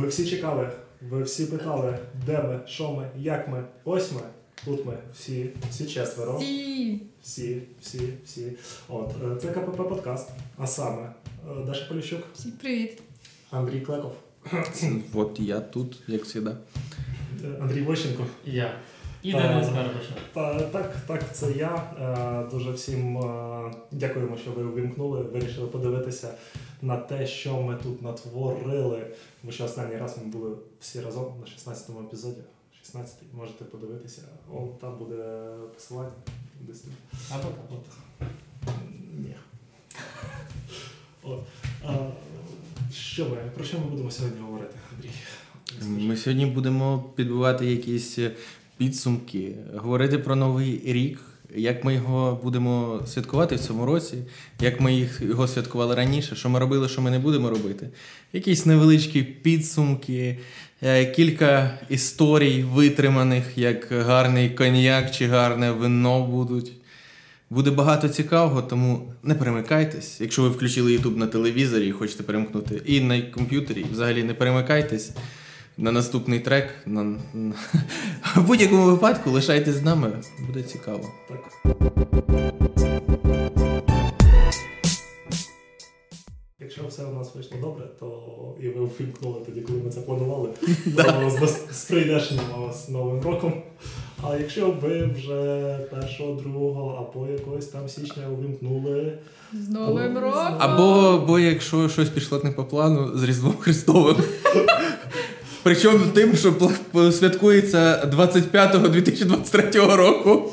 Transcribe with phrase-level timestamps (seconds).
[0.00, 0.70] Ви всі чекали,
[1.10, 3.64] ви всі питали, де ми, що ми, як ми.
[3.84, 4.20] Ось ми.
[4.64, 6.38] Тут ми всі, всі четверо.
[6.38, 7.00] Всі.
[7.22, 8.52] Всі, всі, всі.
[8.88, 10.28] От, е, це КПП подкаст.
[10.58, 13.02] А саме е, Даша Поліщук, Всі привіт.
[13.50, 14.12] Андрій Клеков,
[15.14, 16.50] От я тут, як завжди.
[17.44, 18.26] е, Андрій Вощенко.
[18.46, 18.74] І я.
[19.22, 20.14] І Денис Карбаша.
[20.32, 21.92] Та, так, так, це я.
[22.00, 26.34] Е, Дуже всім е, дякуємо, що ви увімкнули, вирішили подивитися
[26.82, 29.06] на те, що ми тут натворили.
[29.42, 32.40] Бо що останній раз ми були всі разом на 16-му епізоді.
[32.84, 34.22] 16-й, можете подивитися.
[34.52, 36.10] О, там буде посилання.
[36.60, 36.92] Десь тут.
[37.30, 37.64] Або так.
[37.70, 37.86] От.
[39.18, 39.34] Ні.
[41.22, 41.40] От.
[41.86, 41.94] А,
[42.92, 45.10] що ми, про що ми будемо сьогодні говорити, Андрій?
[46.06, 48.18] Ми сьогодні будемо підбивати якісь
[48.80, 51.18] підсумки, говорити про новий рік,
[51.56, 54.16] як ми його будемо святкувати в цьому році,
[54.60, 57.88] як ми їх його святкували раніше, що ми робили, що ми не будемо робити.
[58.32, 60.38] Якісь невеличкі підсумки,
[60.82, 66.72] е, кілька історій витриманих, як гарний коньяк чи гарне вино будуть.
[67.50, 70.20] Буде багато цікавого, тому не перемикайтесь.
[70.20, 75.12] Якщо ви включили YouTube на телевізорі і хочете перемкнути, і на комп'ютері, взагалі не перемикайтесь
[75.80, 76.74] на наступний трек.
[76.86, 77.02] На...
[78.36, 80.12] В будь-якому випадку лишайтесь з нами,
[80.46, 81.04] буде цікаво.
[86.60, 88.22] Якщо все у нас вийшло добре, то
[88.60, 90.48] і ви вимкнули тоді, коли ми це планували,
[90.96, 91.86] то з, нас-
[92.72, 93.62] з новим роком.
[94.22, 99.18] А якщо ви вже першого, другого або якогось там січня увімкнули,
[99.52, 100.56] З Новим роком!
[100.58, 104.16] Або, або якщо щось пішло не по плану з Різдвом Христовим.
[105.62, 106.70] Причому тим, що
[107.12, 110.52] святкується 25-го 2023 року.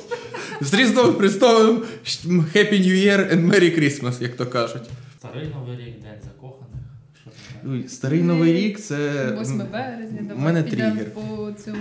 [0.61, 1.83] З Різдвом Христовим
[2.27, 4.81] Happy New Year and Merry Christmas, як то кажуть.
[5.19, 6.67] Старий новий рік, день закоханих.
[7.69, 8.95] Ой, Старий Новий рік це.
[9.41, 11.13] 8 березня, У давай мене тригер.
[11.13, 11.21] по
[11.65, 11.77] цьому.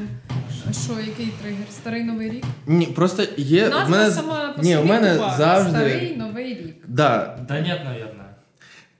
[0.85, 1.67] Що, який тригер?
[1.73, 2.45] Старий новий рік?
[2.67, 3.69] Ні, просто є.
[3.69, 4.11] Назва мене...
[4.11, 5.71] сама по Ні, собі у мене завжди.
[5.71, 6.77] Старий новий рік.
[6.89, 8.26] Да, Да нет, наверное.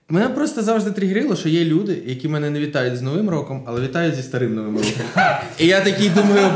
[0.09, 3.81] Мене просто завжди тригерило, що є люди, які мене не вітають з Новим роком, але
[3.81, 4.91] вітають зі старим Новим роком.
[5.59, 6.49] І я такий думаю,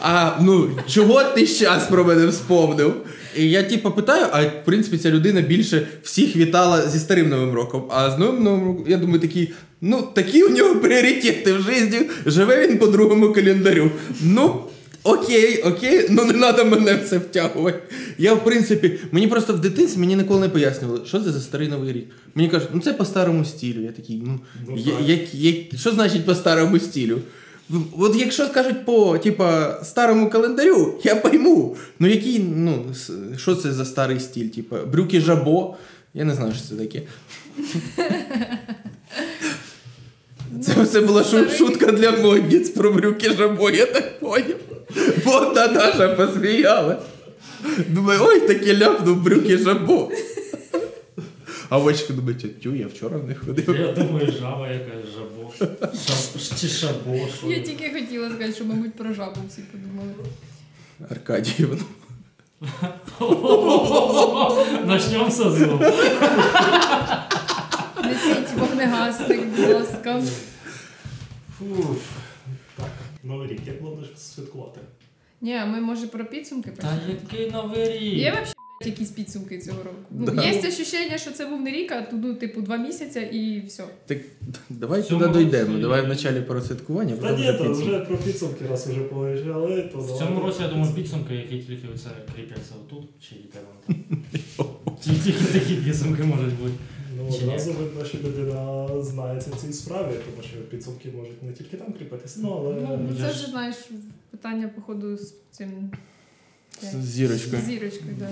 [0.00, 2.94] а ну чого ти щас про мене вспомнив?
[3.36, 7.54] І я типу питаю, а в принципі ця людина більше всіх вітала зі старим Новим
[7.54, 7.84] роком.
[7.90, 12.00] А з Новим Новим роком я думаю, такий, ну такі у нього пріоритети в житті,
[12.26, 13.90] живе він по другому календарю.
[14.22, 14.60] Ну.
[15.06, 17.78] Окей, окей, ну не треба мене в це втягувати.
[18.18, 21.68] Я, в принципі, мені просто в дитинстві мені ніколи не пояснювали, що це за старий
[21.68, 22.06] новий рік.
[22.34, 23.82] Мені кажуть, ну це по старому стилю.
[23.82, 25.08] Я такий, ну, Ну, я, так.
[25.08, 27.18] як, як, що значить по старому стилю?
[27.68, 31.76] В- От якщо скажуть по типа, старому календарю, я пойму.
[31.98, 32.84] Ну який, ну,
[33.36, 34.48] що це за старий стиль?
[34.48, 35.76] Типа, брюки жабо.
[36.14, 37.02] Я не знаю, що це таке.
[40.62, 44.56] Це, це була шу- шутка для модниць про брюки жабо, я так поняв.
[45.26, 46.98] От та Даша посміяла.
[47.88, 50.10] Думаю, ой, таке ляпнув брюки жабо.
[51.68, 53.76] А очка думає, тю, я вчора не ходив.
[53.80, 55.52] Я думаю, жаба якась жабо.
[56.06, 56.58] Шаб...
[56.60, 57.46] Чи шабо, що.
[57.46, 60.12] Я тільки хотіла сказати, що, мабуть, про жабу всі подумали.
[61.10, 61.78] Аркадіївна.
[64.86, 65.80] Начнем со злом.
[68.04, 70.22] Несіть вогнегасник, будь ласка.
[71.58, 72.35] фуф, так,
[73.26, 74.80] новий рік, як будеш святкувати?
[75.40, 77.18] Ні, а ми може про підсумки Та почнемо?
[77.30, 78.02] який новий рік?
[78.18, 78.52] Є взагалі
[78.84, 79.96] якісь підсумки цього року?
[80.10, 80.44] Ну, Да.
[80.44, 83.84] Є ощущення, що це був не рік, а тут, ну, типу, два місяці і все.
[84.06, 84.18] Так
[84.70, 85.68] давай В цьому туди дійдемо.
[85.70, 87.90] році- Давай вначалі про святкування, Та потім ні, про то підсумки.
[87.96, 91.88] вже про підсумки, раз вже поїжджали, то В цьому році, я думаю, підсумки, які тільки
[91.94, 93.96] оце кріпляться отут, чи де там.
[95.00, 96.72] Ті- Тільки такі підсумки можуть бути.
[97.30, 101.52] Ну, Чи одразу видно, що людина знається в цій справі, тому що підсумки можуть не
[101.52, 103.76] тільки там кріпитися, ну але Ну, це ж- вже, знаєш,
[104.30, 105.90] питання, походу, з цим
[106.82, 107.62] З зірочкою.
[107.62, 108.28] з зірочкою, так.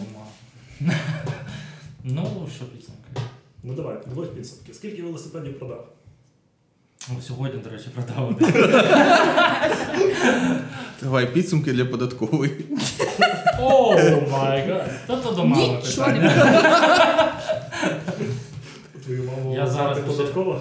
[0.80, 0.96] Нема.
[2.04, 3.00] Ну, що підсумки?
[3.62, 4.74] ну давай, давай підсумки.
[4.74, 5.88] Скільки велосипедів продав?
[7.18, 8.52] О, Сьогодні, до речі, продав один.
[11.02, 12.52] Давай підсумки для податкової.
[13.60, 13.96] О,
[14.30, 14.90] my God.
[15.06, 17.40] Та то до мами Нічого питання.
[19.04, 20.60] Твою маму Я зараз податково?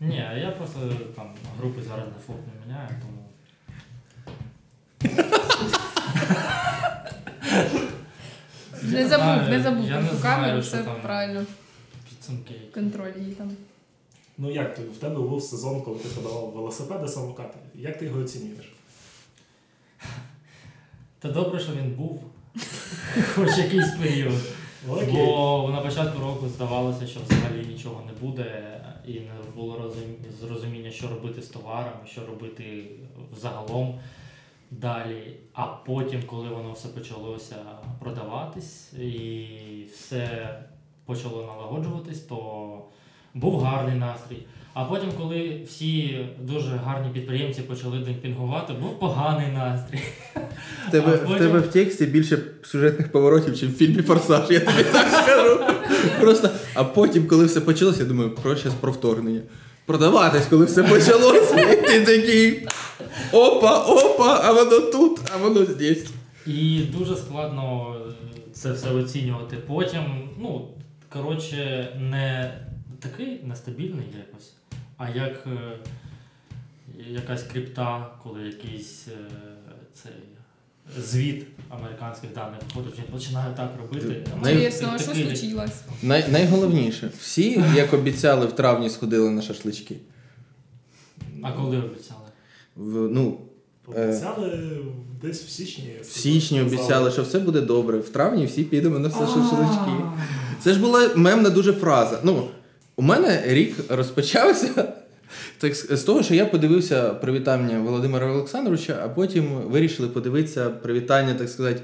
[0.00, 0.78] Ні, я просто
[1.16, 3.26] там групи зараз дефолт не міняю, тому.
[8.82, 11.44] Не забув, не забув я про не ту знаю, камеру, що все там правильно.
[12.08, 12.54] Підсумки.
[12.74, 13.50] Контроль її там.
[14.38, 14.82] Ну як ти?
[14.82, 17.58] В тебе був сезон, коли ти продавав велосипеди, самокати.
[17.74, 18.72] Як ти його оцінюєш?
[21.18, 22.24] Та добре, що він був.
[23.34, 24.40] Хоч якийсь період.
[24.88, 25.12] Окей.
[25.12, 29.92] Бо на початку року здавалося, що взагалі нічого не буде, і не було
[30.40, 32.90] зрозуміння, що робити з товарами, що робити
[33.32, 34.00] взагалом
[34.70, 35.36] далі.
[35.54, 37.56] А потім, коли воно все почалося
[38.00, 39.46] продаватись і
[39.92, 40.58] все
[41.04, 42.82] почало налагоджуватись, то
[43.34, 44.46] був гарний настрій.
[44.74, 50.02] А потім, коли всі дуже гарні підприємці почали демпінгувати, був поганий настрій.
[50.88, 54.60] В тебе, А в тебе в тексті більше сюжетних поворотів, ніж в фільмі Форсаж, я
[54.60, 55.60] тобі так скажу.
[56.20, 59.40] Просто, а потім, коли все почалося, я думаю, про щас про вторгнення.
[59.86, 62.66] Продаватись, коли все почалося, і ти такий.
[63.32, 66.06] Опа, опа, а воно тут, а воно здесь.
[66.46, 68.12] І дуже складно е,
[68.52, 70.00] це все оцінювати потім.
[70.38, 70.68] Ну,
[71.12, 72.54] коротше, не
[73.00, 74.52] такий нестабільний якось,
[75.00, 75.78] а як е,
[77.10, 79.30] якась крипта, коли якийсь е,
[79.94, 80.12] цей
[81.02, 84.26] звіт американських даних виходить, він починає так робити.
[84.42, 85.80] Най- Інтересно, а що случилось?
[86.02, 89.96] Най, найголовніше, всі, як обіцяли, в травні сходили на шашлички.
[91.42, 92.28] А коли обіцяли?
[92.76, 93.40] В, ну,
[93.86, 94.78] Обіцяли
[95.22, 95.96] десь в січні.
[96.02, 97.98] в січні обіцяли, що все буде добре.
[97.98, 100.04] В травні всі підемо на все шашлички.
[100.60, 102.20] Це ж була мемна дуже фраза.
[102.24, 102.48] Ну,
[103.00, 104.92] у мене рік розпочався
[105.58, 111.48] так, з того, що я подивився привітання Володимира Олександровича, а потім вирішили подивитися привітання, так
[111.48, 111.80] сказати,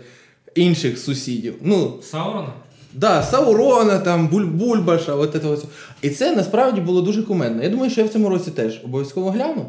[0.55, 1.55] інших сусідів.
[1.63, 2.53] Ну, Саурона?
[2.95, 5.65] Да, Саурона, там, Буль-Бульбаша, от це ось.
[6.03, 7.63] І це насправді було дуже кумедно.
[7.63, 9.67] Я думаю, що я в цьому році теж обов'язково гляну.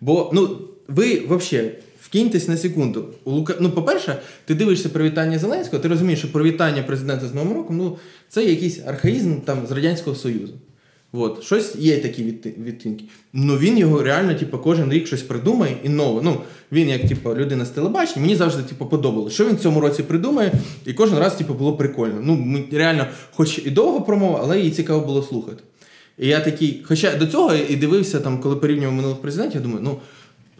[0.00, 0.58] Бо, ну,
[0.88, 1.70] ви взагалі
[2.00, 3.08] вкиньтесь на секунду.
[3.24, 3.54] У Лука...
[3.60, 7.98] Ну, по-перше, ти дивишся привітання Зеленського, ти розумієш, що привітання президента з Новим роком ну,
[8.28, 10.54] це якийсь архаїзм там, з Радянського Союзу.
[11.12, 13.04] От, щось є такі відти- відтинки.
[13.32, 16.20] Ну він його реально, типу, кожен рік щось придумає і нове.
[16.24, 16.36] Ну,
[16.72, 19.34] він як типу, людина з телебачення, мені завжди типу, подобалося.
[19.34, 20.52] Що він в цьому році придумає,
[20.86, 22.20] і кожен раз типу, було прикольно.
[22.22, 25.62] Ну, ми реально, хоч і довго промова, але її цікаво було слухати.
[26.18, 29.80] І я такий, хоча до цього і дивився, там, коли порівнював минулих президентів, я думаю,
[29.84, 29.96] ну.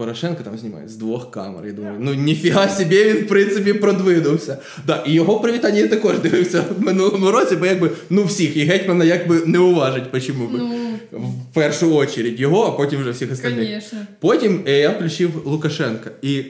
[0.00, 1.66] Порошенко там знімає з двох камер.
[1.66, 4.58] Я думаю, ну ніфіга собі він в принципі продвинувся.
[4.86, 8.64] Да, і його привітання я також дивився в минулому році, бо якби ну всіх, і
[8.64, 10.58] гетьмана якби не уважить, почому би.
[10.58, 10.68] Ну,
[11.12, 13.68] В першу очередь його, а потім вже всіх остальних.
[13.68, 13.98] звісно.
[14.20, 16.42] Потім е, я включив Лукашенка і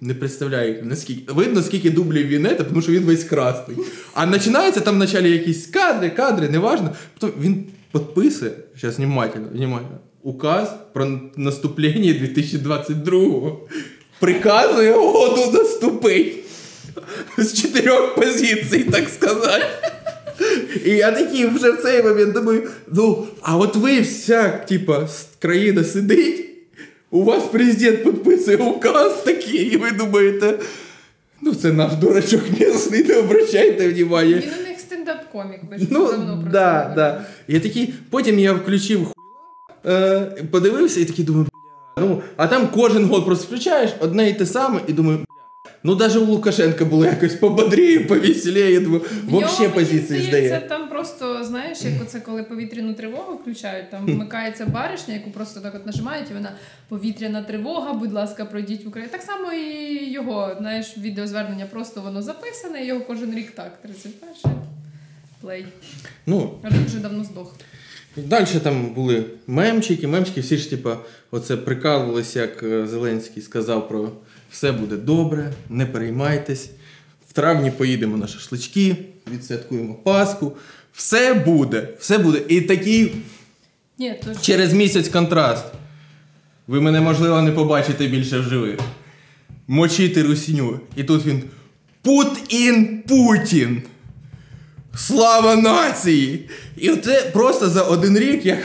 [0.00, 3.76] не представляю, наскільки видно, скільки дублів він це, тому що він весь красний.
[4.14, 6.90] А починається там вначалі якісь кадри, кадри, неважно.
[7.18, 13.60] Потім він підписує, зараз внимательно, внимательно, указ про наступлення 2022-го.
[14.20, 16.38] Приказує году наступить.
[17.38, 19.64] З чотирьох позицій, так сказати.
[20.84, 25.08] І я такий вже в цей момент думаю: ну, а от ви вся, типа,
[25.38, 26.44] країна сидить,
[27.10, 30.58] у вас президент підписує указ такий, і ви думаєте,
[31.40, 34.36] ну це наш дурачок місний, не обращайте внимання.
[34.36, 37.24] Він у них стендап-комік, ви ж Ну, давно про да, це да.
[37.48, 39.11] Я такий, потім я включив
[39.86, 40.20] е,
[40.50, 41.46] подивився і такий думаю,
[41.96, 45.24] бля, ну, а там кожен год просто включаєш одне і те саме, і думаю, бля,
[45.82, 50.66] ну навіть у Лукашенка було якось пободріє, повеселіє, я думаю, взагалі позиції здає.
[50.68, 55.74] Там просто, знаєш, як оце коли повітряну тривогу включають, там вмикається баришня, яку просто так
[55.74, 56.52] от нажимають, і вона
[56.88, 59.12] повітряна тривога, будь ласка, пройдіть в Україну.
[59.12, 63.82] Так само і його, знаєш, відеозвернення просто воно записане, і його кожен рік так.
[63.82, 64.52] 31
[65.40, 65.66] плей.
[66.26, 67.54] Ну, А він вже давно здох.
[68.16, 70.98] Далі там були мемчики, мемчики, всі ж типа,
[71.30, 74.10] оце прикалувалися, як е, Зеленський сказав про
[74.50, 76.70] все буде добре, не переймайтесь.
[77.28, 78.96] В травні поїдемо на шашлички,
[79.32, 80.52] відсвяткуємо Пасху.
[80.92, 82.42] Все буде, все буде.
[82.48, 83.12] І такий
[83.98, 85.64] Ні, то ж через місяць контраст.
[86.66, 88.80] Ви мене, можливо, не побачите більше в живих.
[89.68, 90.80] Мочити русню.
[90.96, 91.42] І тут він.
[92.02, 93.82] Пут-ін Путін.
[94.96, 96.48] Слава нації!
[96.76, 98.58] І це просто за один рік як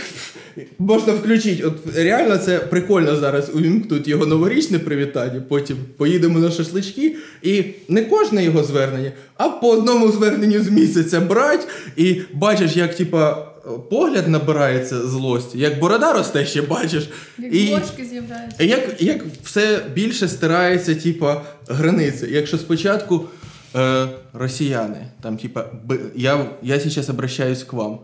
[0.79, 1.63] можна включити.
[1.63, 7.15] От реально це прикольно зараз увімкнуть його новорічне привітання, потім поїдемо на шашлички.
[7.41, 12.95] І не кожне його звернення, а по одному зверненню з місяця брать, і бачиш, як
[12.95, 13.47] типа.
[13.89, 17.09] Погляд набирається злості, як борода росте, ще бачиш.
[17.37, 18.63] як І ложки з'являються.
[18.63, 22.27] як, як все більше стирається, типа, границі.
[22.31, 23.25] Якщо спочатку
[23.77, 25.65] е, росіяни, там, типа,
[26.15, 27.99] я, я сейчас обращаюсь к вам.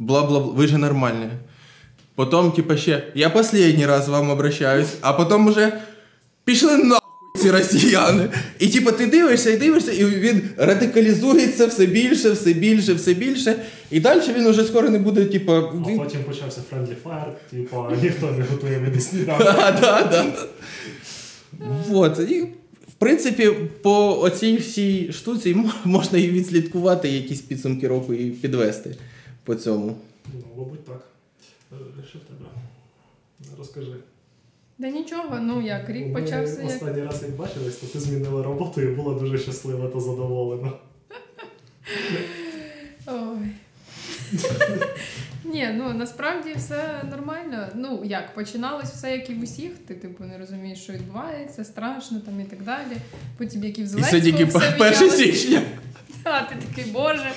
[0.00, 1.28] Бла-бла-бла, ви же нормальні.
[2.14, 5.72] Потім, типа, ще, я последній раз вам обращаюсь, а потім уже
[6.44, 7.02] пішли нахуй
[7.38, 8.28] ці росіяни.
[8.58, 13.56] І типа ти дивишся і дивишся, і він радикалізується все більше, все більше, все більше.
[13.90, 15.52] І далі він уже скоро не буде, типа.
[15.58, 19.44] А він- потім почався Friendly Fire, типу, ніхто не готує мені сніданок.
[19.44, 20.24] Да, да, да.
[21.88, 22.18] Вот.
[22.18, 22.46] І,
[22.98, 23.50] принципі,
[23.82, 28.96] по оцій всій штуці можна і відслідкувати якісь підсумки року і підвести
[29.44, 29.96] по цьому.
[30.34, 31.08] Ну, мабуть, так.
[31.72, 31.76] Е,
[32.08, 32.50] Що в тебе?
[33.58, 33.92] Розкажи.
[34.78, 36.70] Да нічого, ну як, рік Ми почався як.
[36.70, 40.72] останній раз, як бачились, то ти змінила роботу і була дуже щаслива та задоволена.
[43.06, 43.48] Ой.
[45.52, 47.68] Ні, ну насправді все нормально.
[47.74, 49.72] Ну як, починалось все як і в усіх.
[49.78, 52.96] Ти типу не розумієш, що відбувається, страшно там і так далі.
[53.38, 55.16] Потім як і в І тільки все 1 віднялось.
[55.16, 55.62] січня.
[56.24, 57.32] А ти такий, боже.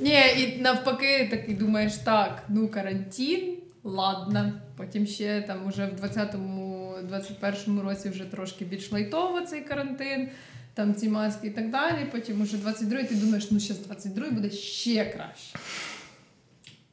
[0.00, 4.52] Ні, і навпаки, такий думаєш, так, ну карантин, ладно.
[4.76, 10.28] Потім ще там уже в 20-му, 21-му році вже трошки більш лайтово цей карантин,
[10.74, 12.06] там ці маски і так далі.
[12.12, 15.58] Потім уже 22-й, ти думаєш, ну ще з 22-й буде ще краще.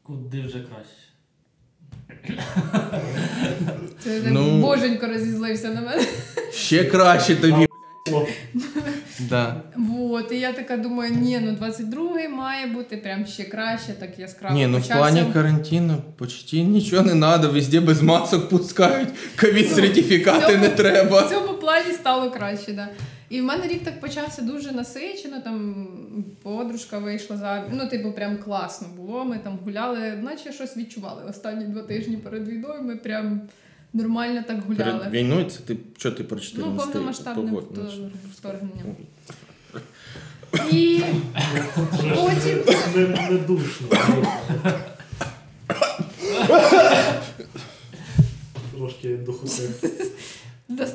[0.03, 1.01] Куди вже краще?
[3.99, 4.61] Це так Ну.
[4.61, 6.03] боженько розізлився на мене.
[6.53, 7.67] Ще краще тобі.
[8.13, 8.25] О,
[9.19, 9.61] Да.
[9.75, 14.55] Вот, і я така думаю, ні, ну 22-й має бути прям ще краще, так яскраво.
[14.55, 14.99] Ні, ну в почався.
[15.11, 21.29] плані карантину почти нічого не треба, везде без масок пускають, ковід-сертифікати Ну, не В треба.
[21.29, 22.89] цьому плані стало краще, да.
[23.31, 25.41] І в мене рік так почався дуже насичено.
[25.41, 25.85] Там
[26.41, 29.25] подружка вийшла за ну, типу, прям класно було.
[29.25, 31.23] Ми там гуляли, наче щось відчували.
[31.29, 33.41] Останні два тижні перед війною ми прям
[33.93, 34.99] нормально так гуляли.
[34.99, 38.83] Перед війною це ти що ти про Ну, 14 повномасштабне ну, вто- вторгнення.
[40.71, 41.01] І
[42.15, 42.59] потім
[42.95, 43.87] не, не душно.
[48.77, 49.90] Трошки духоти.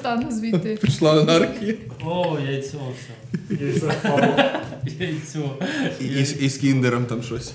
[0.07, 0.77] Достану звідти.
[0.83, 1.75] Пішла анархія.
[2.05, 3.55] О, яйцо все.
[3.89, 4.37] Впало.
[4.99, 5.59] Яйцо.
[6.01, 7.53] І, з- кіндером там щось.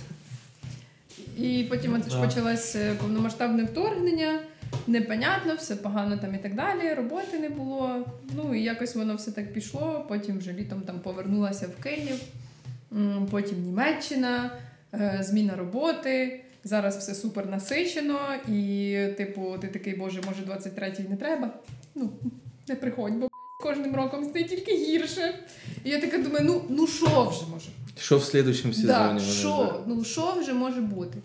[1.37, 4.39] І потім от ж почалось е, повномасштабне вторгнення,
[4.87, 8.05] непонятно, все погано там і так далі, роботи не було.
[8.35, 10.05] Ну і якось воно все так пішло.
[10.09, 12.19] Потім вже літом там повернулася в Київ,
[13.31, 14.51] потім Німеччина,
[14.93, 16.41] е, зміна роботи.
[16.63, 21.49] Зараз все супер насичено, і, типу, ти такий, боже, може, 23-й не треба.
[21.95, 22.09] Ну,
[22.67, 23.27] не приходь, бо
[23.61, 25.39] кожним роком стає тільки гірше.
[25.83, 29.19] І я така думаю, ну, ну що вже може Що в слідущому сезоні?
[29.19, 29.83] Да, що?
[29.87, 31.17] Ну, що вже може бути?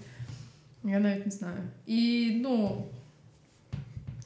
[0.85, 1.62] Я навіть не знаю.
[1.87, 2.85] І ну,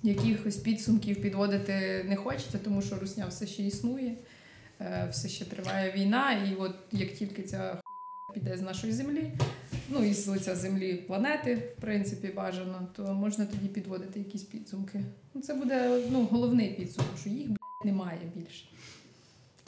[0.03, 4.15] якихось підсумків підводити не хочеться, тому що Русня все ще існує,
[4.81, 7.81] е, все ще триває війна, і от як тільки ця хуйня
[8.35, 9.33] піде з нашої землі,
[9.91, 15.05] ну і з лиця землі планети, в принципі, бажано, то можна тоді підводити якісь підсумки.
[15.35, 18.65] Ну, це буде ну, головний підсумок, що їх блядь, немає більше.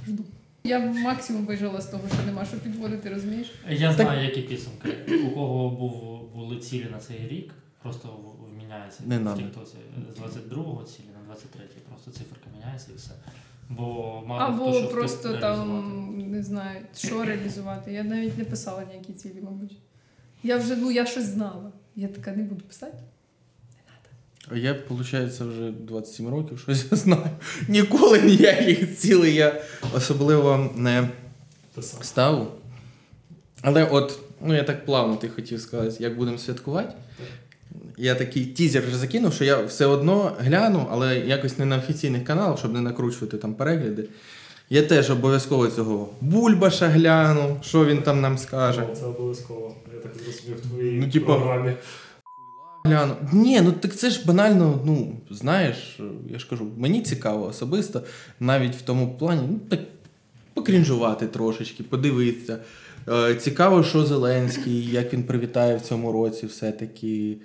[0.06, 0.24] Жду.
[0.64, 3.52] Я максимум вижила з того, що нема що підводити, розумієш?
[3.70, 4.88] Я знаю, які підсумки.
[5.26, 9.02] У кого був, були цілі на цей рік, просто в- вміняється.
[9.06, 9.40] Не надо.
[9.42, 9.78] Ті, це
[10.16, 13.10] з 22-го цілі на 23-й, просто циферка міняється і все.
[13.68, 13.84] Бо
[14.26, 17.92] мало хто Або що просто там не знаю, що реалізувати.
[17.92, 19.76] Я навіть не писала ніякі цілі, мабуть.
[20.42, 21.72] Я вже ну я щось знала.
[21.96, 22.98] Я така не буду писати.
[24.48, 27.30] А я, виходить, вже 27 років, щось я знаю.
[27.68, 29.62] Ніколи ніяких цілей я
[29.94, 31.08] особливо не
[31.74, 32.04] Писав.
[32.04, 32.48] ставив.
[33.62, 36.92] Але от, ну я так плавно ти хотів сказати, як будемо святкувати.
[37.96, 42.24] Я такий тізер вже закинув, що я все одно гляну, але якось не на офіційних
[42.24, 44.08] каналах, щоб не накручувати там перегляди.
[44.72, 48.86] Я теж обов'язково цього Бульбаша гляну, що він там нам скаже.
[49.00, 49.74] Це обов'язково.
[49.94, 51.72] Я так зрозумів в твоїй Ну, типа, програмі.
[52.84, 53.14] Гляну.
[53.32, 56.00] Ні, ну так це ж банально, ну, знаєш,
[56.30, 58.02] я ж кажу, мені цікаво особисто,
[58.40, 59.80] навіть в тому плані, ну так
[60.54, 62.58] покрінжувати трошечки, подивитися.
[63.08, 67.36] Е, цікаво, що Зеленський, як він привітає в цьому році все-таки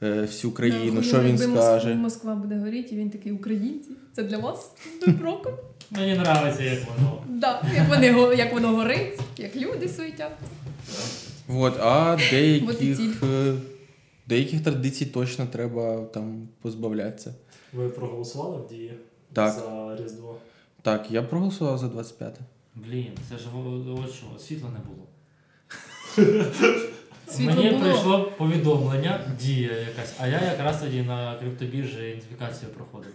[0.00, 1.54] всю країну, що він скаже.
[1.54, 3.90] Москва, Москва буде горіти, і він такий українці.
[4.12, 4.70] Це для вас
[5.06, 5.52] з роком.
[5.90, 7.22] Мені подобається, як воно.
[7.28, 10.32] Да, як, вони, як воно горить, як люди суетять.
[11.48, 13.12] От, а деяких, ціль.
[13.22, 13.54] е,
[14.26, 17.34] деяких традицій точно треба там позбавлятися.
[17.72, 18.92] Ви проголосували в дії
[19.32, 19.52] Так.
[19.54, 20.36] за Різдво?
[20.82, 22.38] Так, я проголосував за 25.
[22.74, 23.44] Блін, це ж
[24.04, 25.06] от що, світла не було.
[27.28, 27.80] Світло Мені було.
[27.80, 33.10] прийшло повідомлення, дія якась, а я якраз тоді на криптобіржі ідентифікацію проходив.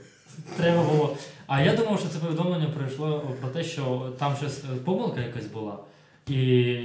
[0.58, 1.18] Треба було.
[1.48, 5.46] А я думав, що це повідомлення прийшло про те, що там щось е, помилка якась
[5.46, 5.80] була,
[6.28, 6.36] і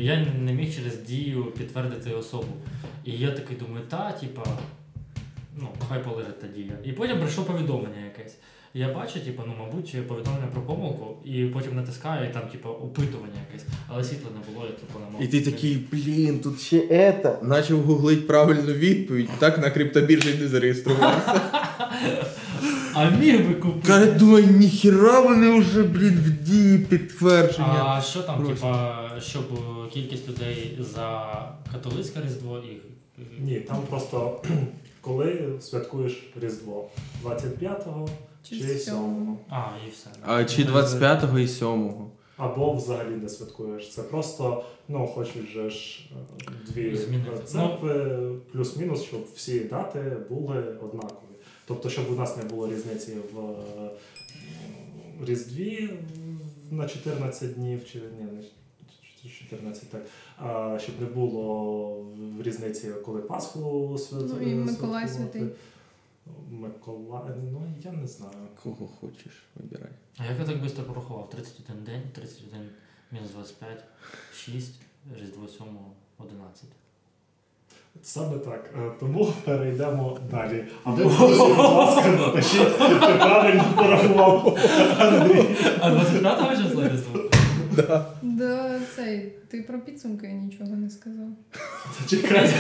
[0.05, 2.53] я не міг через дію підтвердити особу.
[3.05, 4.43] І я такий думаю, та, типа,
[5.57, 6.73] ну, хай полежить та дія.
[6.85, 8.37] І потім прийшло повідомлення якесь.
[8.79, 13.41] Я бачу, типу, ну, мабуть, повідомлення про помилку, і потім натискаю, і там, типу, опитування
[13.49, 13.67] якесь.
[13.89, 15.23] Але світла не було, я типу не мог.
[15.23, 17.39] І ти такий, блін, тут ще ета.
[17.43, 21.41] Начав гуглить правильну відповідь, так на криптобіржі не зареєструвався.
[22.99, 23.87] А міг би купити.
[23.87, 27.85] Каже, думаю, ніхіра вони вже, блін, в дії підтвердження.
[27.87, 29.45] А що там, типа, щоб
[29.93, 31.29] кількість людей за
[31.73, 32.81] католицьке Різдво і.
[33.39, 34.43] Ні, там просто
[35.01, 36.89] коли святкуєш Різдво
[37.25, 38.09] 25-го
[38.49, 39.11] Чи чи сьомого.
[39.11, 39.39] 7-го.
[39.49, 40.11] А, і все.
[40.23, 42.11] А чи 25-го і 7-го?
[42.37, 43.95] Або взагалі не святкуєш.
[43.95, 46.99] Це просто, ну, хочеш же ж е, дві
[47.45, 48.21] церкви,
[48.53, 51.37] плюс-мінус, щоб всі дати були однакові.
[51.67, 53.91] Тобто, щоб у нас не було різниці в е,
[55.27, 55.91] Різдві
[56.71, 58.43] на 14 днів, чи ні, не
[59.41, 60.07] 14, так.
[60.39, 62.07] А, щоб не було
[62.45, 64.23] різниці, коли Пасху свят...
[64.29, 65.43] Ну, і Миколай святий.
[66.51, 68.33] Миколай, ну я не знаю.
[68.63, 69.91] Кого хочеш, вибирай.
[70.19, 71.31] А як я так швидко порахував?
[71.31, 72.69] 31 день, 31
[73.13, 73.85] мінус 25,
[74.35, 74.81] 6,
[75.21, 75.67] Різдво 7,
[76.19, 76.65] 11.
[78.03, 78.71] Саме так.
[78.79, 80.65] Е, Тому перейдемо далі.
[80.85, 84.59] А ви, друзі, будь ласка, напишіть, ти правильно порахував.
[85.81, 87.21] А 25-го числа Різдво?
[88.23, 91.29] Да, цей, ти про підсумки нічого не сказав.
[92.09, 92.51] Чекай.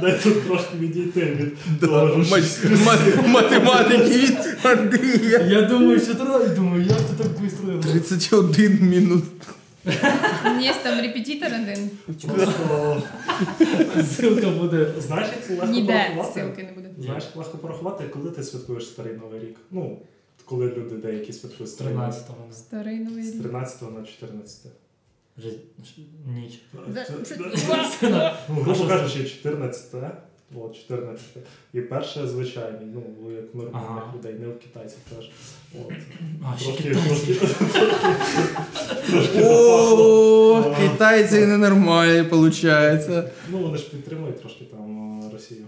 [0.00, 2.24] Дай тут трошки відійти від того,
[3.26, 5.38] Математики від Андрія.
[5.38, 9.22] Я думаю, що ти думаю, як ти так швидко 31 мінус.
[10.60, 11.90] Є там репетитор один.
[14.02, 14.86] Ссылка буде.
[15.00, 16.62] знаєш, як легко Ніде порахувати?
[16.62, 16.90] не буде.
[16.98, 19.56] Знаєш, як легко порахувати, коли ти святкуєш старий новий рік.
[19.70, 19.98] Ну,
[20.44, 22.52] коли люди деякі святкують старий новий 13-го.
[22.52, 23.42] Старий новий з рік.
[23.42, 24.66] 13 на 14.
[25.38, 25.48] Вже
[26.26, 26.60] ніч.
[26.88, 29.94] Да, Це- що- Ну, грубо кажучи, 14,
[30.54, 31.20] от 14.
[31.74, 34.14] І перше звичайний, ну, як нормальних Ага.
[34.18, 35.30] людей, не в китайців теж.
[35.74, 35.92] От.
[36.44, 37.34] А, Трошки, китайці.
[37.34, 37.56] трошки,
[39.10, 43.26] трошки О, китайці ненормальні, виходить.
[43.50, 45.64] Ну, вони ж підтримують трошки там Росію.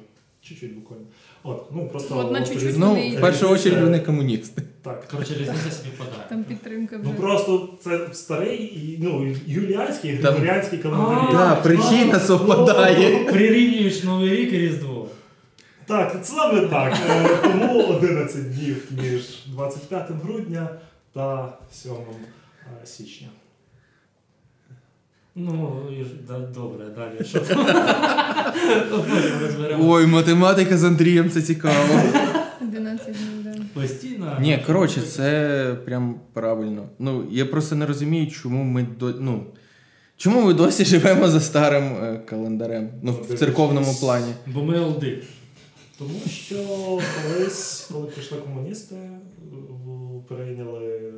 [0.49, 1.07] Чуть-чуть буквально.
[1.43, 2.19] От, ну просто.
[2.19, 4.63] От на чуть-чуть Ну, Вони- в першу чергу вони комуністи.
[4.83, 5.09] Так.
[5.09, 6.27] Коротше, різниця співпадає.
[6.29, 7.05] Там підтримка вже.
[7.09, 11.27] Ну просто це старий і ну, юліанський, Там- григоріанський календарі.
[11.29, 13.25] А, Да, причина совпадає.
[13.25, 15.09] Прирівнюєш Новий рік і Різдво.
[15.87, 16.97] Так, це саме так.
[17.11, 20.69] Е, Тому 11 днів між 25 грудня
[21.13, 21.93] та 7
[22.83, 23.29] е, січня.
[25.37, 27.25] Ну, ж- да, добре, далі.
[27.25, 27.67] Що там?
[29.81, 32.01] Ой, математика з Андрієм, це цікаво.
[32.63, 33.81] 11 днів, да.
[33.81, 34.39] Постійно.
[34.41, 36.89] Ні, коротше, це прям правильно.
[36.99, 39.15] Ну, я просто не розумію, чому ми до.
[39.21, 39.45] Ну,
[40.17, 42.91] чому ми досі живемо за старим е, календарем?
[43.03, 44.33] Ну, в церковному плані.
[44.47, 45.23] Бо ми олди.
[45.99, 46.57] Тому що
[47.23, 48.97] колись, коли прийшли комуністи,
[49.53, 51.13] в- перейняли.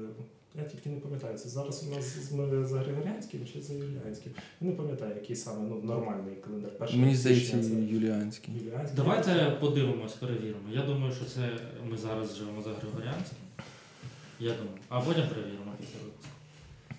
[0.59, 4.33] Я тільки не пам'ятаю, це зараз у нас з- ми за Григоріанським чи за Юліанським.
[4.61, 6.71] Я не пам'ятаю, який саме ну, нормальний календар.
[6.79, 8.55] Перший Мені здається, це юліанський.
[8.64, 8.97] Юліанський.
[8.97, 10.69] Давайте подивимось, перевіримо.
[10.73, 11.40] Я думаю, що це
[11.90, 13.38] ми зараз живемо за Григоріанським.
[14.40, 14.79] Я думаю.
[14.88, 16.31] А потім перевіримо після випуску.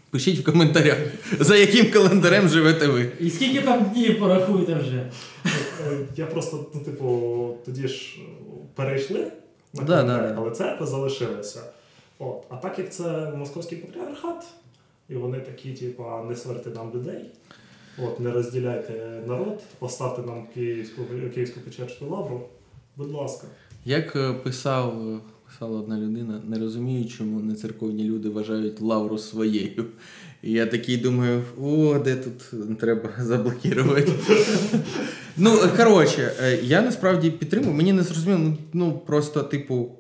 [0.10, 0.98] Пишіть в коментарях,
[1.40, 3.12] за яким календарем живете ви.
[3.20, 5.12] І скільки там днів порахуйте вже?
[5.88, 8.18] Е, Я просто, ну, типу, тоді ж
[8.76, 9.20] перейшли
[9.74, 10.36] на Да, календар, да, да.
[10.42, 11.60] але церква залишилася.
[12.20, 12.44] От.
[12.50, 14.46] А так як це московський патріархат,
[15.10, 17.26] і вони такі, типу, не сварте нам людей,
[18.04, 21.02] от, не розділяйте народ, поставте нам Київську,
[21.34, 22.42] Київську Печерську лавру,
[22.96, 23.48] будь ласка.
[23.86, 29.86] Як е, писав, е, писала одна людина, не розумію, чому нецерковні люди вважають лавру своєю.
[30.44, 34.14] І я такий думаю, о, де тут треба заблокувати.
[35.38, 39.92] ну, коротше, е, я насправді підтримую, мені не зрозуміло, ну, ну просто, типу,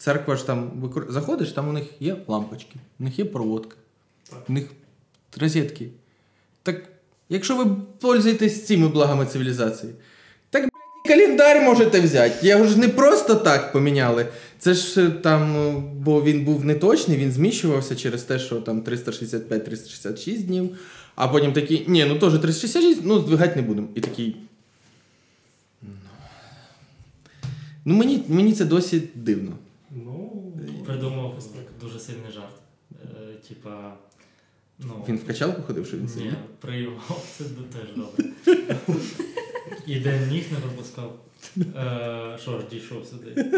[0.00, 3.76] церква ж там викор- заходиш, там у них є лампочки, у них є проводка,
[4.48, 4.64] у них
[5.40, 5.88] розетки.
[6.62, 6.82] Так,
[7.28, 9.92] якщо ви пользуєтесь цими благами цивілізації,
[10.50, 10.70] так блядь,
[11.04, 12.48] і календар можете взяти.
[12.48, 14.26] Його ж не просто так поміняли.
[14.58, 18.82] Це ж е, там, е, бо він був неточний, він зміщувався через те, що там
[18.82, 20.78] 365-366 днів.
[21.14, 23.88] А потім такий, ні, ну теж 366, ну здвигати не будемо.
[23.94, 24.36] І такий.
[25.82, 25.88] Ну,
[27.84, 29.52] ну мені, мені це досі дивно.
[30.90, 31.34] Придумав
[31.80, 32.54] дуже сильний жарт.
[32.92, 33.92] Е, Типа.
[34.78, 36.32] Ну, Він в качалку ходив, що він Ні, сильний?
[36.60, 38.24] приймав, це теж добре.
[39.86, 41.16] І день ніг не пропускав.
[41.58, 43.50] Е, Що ж, дійшов сюди.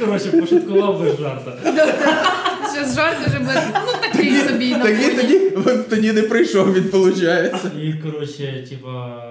[0.00, 1.58] Коротше, пошуткував без жарта.
[2.74, 5.08] Зараз жарт уже буде, ну такий собі фоні.
[5.16, 7.54] тоді, тоді не прийшов, він виходить.
[7.82, 9.22] І, коротше, типа,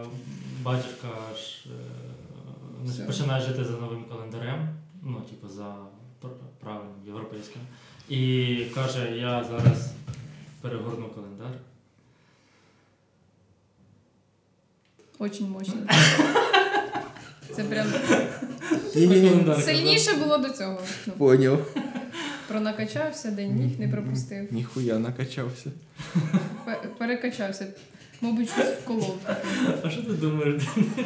[0.63, 1.65] батюшка ж
[3.01, 4.67] е, починає жити за новим календарем,
[5.05, 5.75] ну, типу, за
[6.21, 7.61] пр- правильним європейським.
[8.09, 9.91] І каже, я зараз
[10.61, 11.51] перегорну календар.
[15.19, 15.75] Очень мощно.
[17.55, 17.87] Це прям
[19.61, 20.79] сильніше було до цього.
[21.07, 21.67] Ну, Поняв.
[22.47, 24.53] пронакачався, день ніг не пропустив.
[24.53, 25.71] Ніхуя накачався.
[26.97, 27.67] Перекачався.
[28.21, 29.17] Мабуть, щось вколов.
[29.83, 30.63] А що ти думаєш?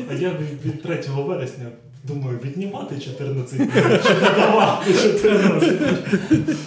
[0.09, 0.33] А я
[0.65, 1.69] від 3 вересня
[2.03, 3.73] думаю, віднімати 14 днів,
[4.07, 6.57] чи додавати 14 днів.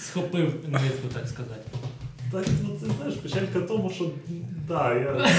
[0.00, 1.60] Схопив нитку, так сказати.
[2.32, 4.10] Так, ну це знаєш, печалька в тому, що
[4.68, 5.30] да, я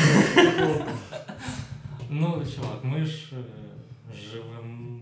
[2.10, 5.00] ну, чувак, ми ж е, живемо.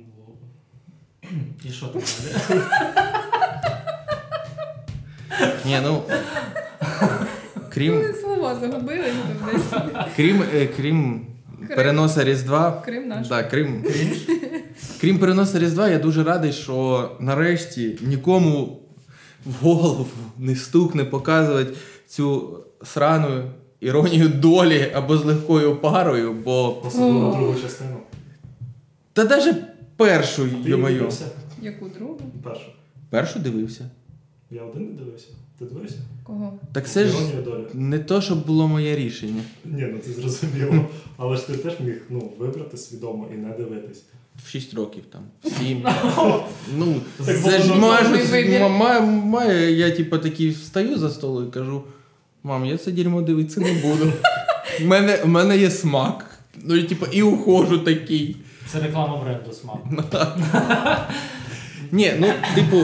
[1.64, 2.62] І що там далі?
[5.66, 6.04] Ні, ну.
[7.70, 9.82] Крім, слова загубились там десь.
[10.16, 10.68] крім, е,
[11.58, 12.82] крім переноса Різдва.
[12.86, 13.28] Крим наш.
[13.28, 13.84] Да, крім,
[15.02, 18.82] крім переноса Різдва, я дуже радий, що нарешті нікому
[19.46, 21.74] в голову не стукне показувати
[22.08, 23.44] цю срану
[23.80, 26.82] іронію долі або з легкою парою, бо.
[26.86, 27.36] особливо О.
[27.36, 27.98] другу частину.
[29.14, 29.58] Та навіть
[29.98, 30.64] першу, її
[31.62, 32.20] Яку другу?
[32.44, 32.72] Першу.
[33.10, 33.90] Першу дивився.
[34.52, 35.28] Я один не дивився.
[35.60, 35.96] Ти дивився?
[36.24, 36.54] Кого?
[36.74, 37.14] Так це ж
[37.74, 39.42] не то, щоб було моє рішення.
[39.66, 40.86] Ні, ну це зрозуміло.
[41.18, 44.04] Але ж ти теж міг ну, вибрати свідомо і не дивитись.
[44.46, 45.22] В 6 років там.
[45.58, 45.88] 7.
[46.78, 47.74] ну, Так це ж
[49.00, 51.84] має, я типу такий встаю за столу і кажу:
[52.44, 54.14] мам, я це дерьмо дивитися не буду.
[54.82, 56.40] У мене, в мене є смак.
[56.64, 58.36] Ну, і, типу, і ухожу такий.
[58.72, 59.78] Це реклама бренду смак.
[61.92, 62.78] Ні, ну, типу.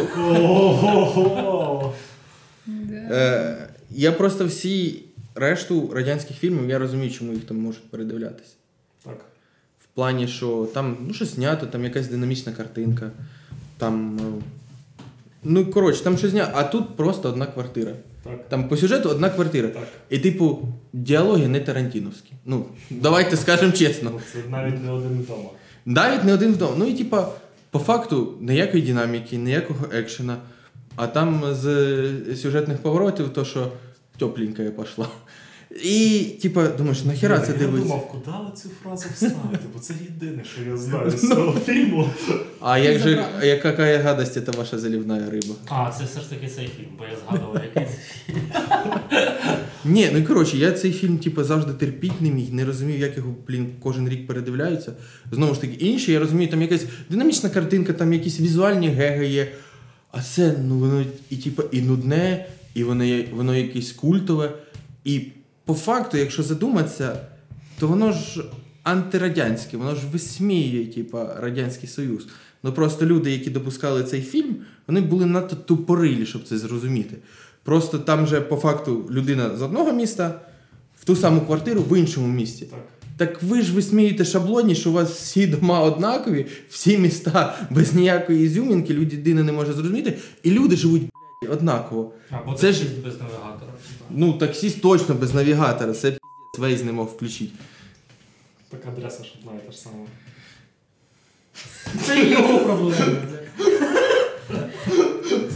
[3.12, 5.04] Е, я просто всі
[5.36, 8.54] решту радянських фільмів, я розумію, чому їх там можуть передивлятися.
[9.06, 9.26] Так.
[9.80, 13.12] В плані, що там ну, щось знято, там якась динамічна картинка.
[13.78, 14.19] Там.
[14.19, 14.43] е,
[15.43, 17.91] Ну, коротше, там щось знято, а тут просто одна квартира.
[18.24, 18.50] Так.
[18.50, 19.67] Там по сюжету одна квартира.
[19.67, 19.88] Так.
[20.10, 22.32] І, типу, діалоги не тарантіновські.
[22.45, 24.12] Ну, давайте скажемо чесно.
[24.13, 25.50] Ну, це навіть не один вдома.
[25.86, 26.74] Навіть не один вдома.
[26.78, 27.32] Ну і типа,
[27.71, 30.38] по факту, ніякої динаміки, ніякого екшена.
[30.95, 33.71] А там з сюжетних поворотів, то що
[34.17, 35.08] тепленька я пішла.
[35.84, 40.43] І, типа, думаєш, нахіра це я думав, куди ви цю фразу вставити, бо це єдине,
[40.43, 42.10] що я знаю з цього фільму.
[42.62, 45.56] А як же, яка гадость це ваша залівна риба?
[45.69, 48.41] А, це все ж таки цей фільм, бо я згадував, який це фільм.
[49.86, 53.36] Ні, ну коротше, я цей фільм, типу, завжди терпіть не міг, не розумів, як його,
[53.47, 54.93] блін, кожен рік передивляються.
[55.32, 59.51] Знову ж таки, інші, я розумію, там якась динамічна картинка, там якісь візуальні геги є.
[60.12, 64.52] А це, ну, воно і, типу, і нудне, і воно, воно якесь культове.
[65.04, 65.21] І
[65.65, 67.19] по факту, якщо задуматися,
[67.80, 68.43] то воно ж
[68.84, 72.28] антирадянське, воно ж висміює, типу, Радянський Союз.
[72.63, 74.56] Ну просто люди, які допускали цей фільм,
[74.88, 77.17] вони були надто тупорилі, щоб це зрозуміти.
[77.63, 80.41] Просто там же по факту людина з одного міста
[81.00, 82.65] в ту саму квартиру в іншому місті.
[82.65, 82.80] Так.
[83.21, 88.45] Так ви ж висмієте шаблоні, що у вас всі дома однакові, всі міста без ніякої
[88.45, 92.13] ізюмінки, людина не може зрозуміти, і люди живуть блядь, однаково.
[92.29, 93.71] Або Це це ж- без навігатора.
[94.10, 96.19] Ну, таксіст точно без навігатора, це піздець,
[96.60, 97.51] вейз не мог включити.
[98.69, 100.05] Так адреса ж одна і та ж сама.
[102.05, 103.15] Це його проблема.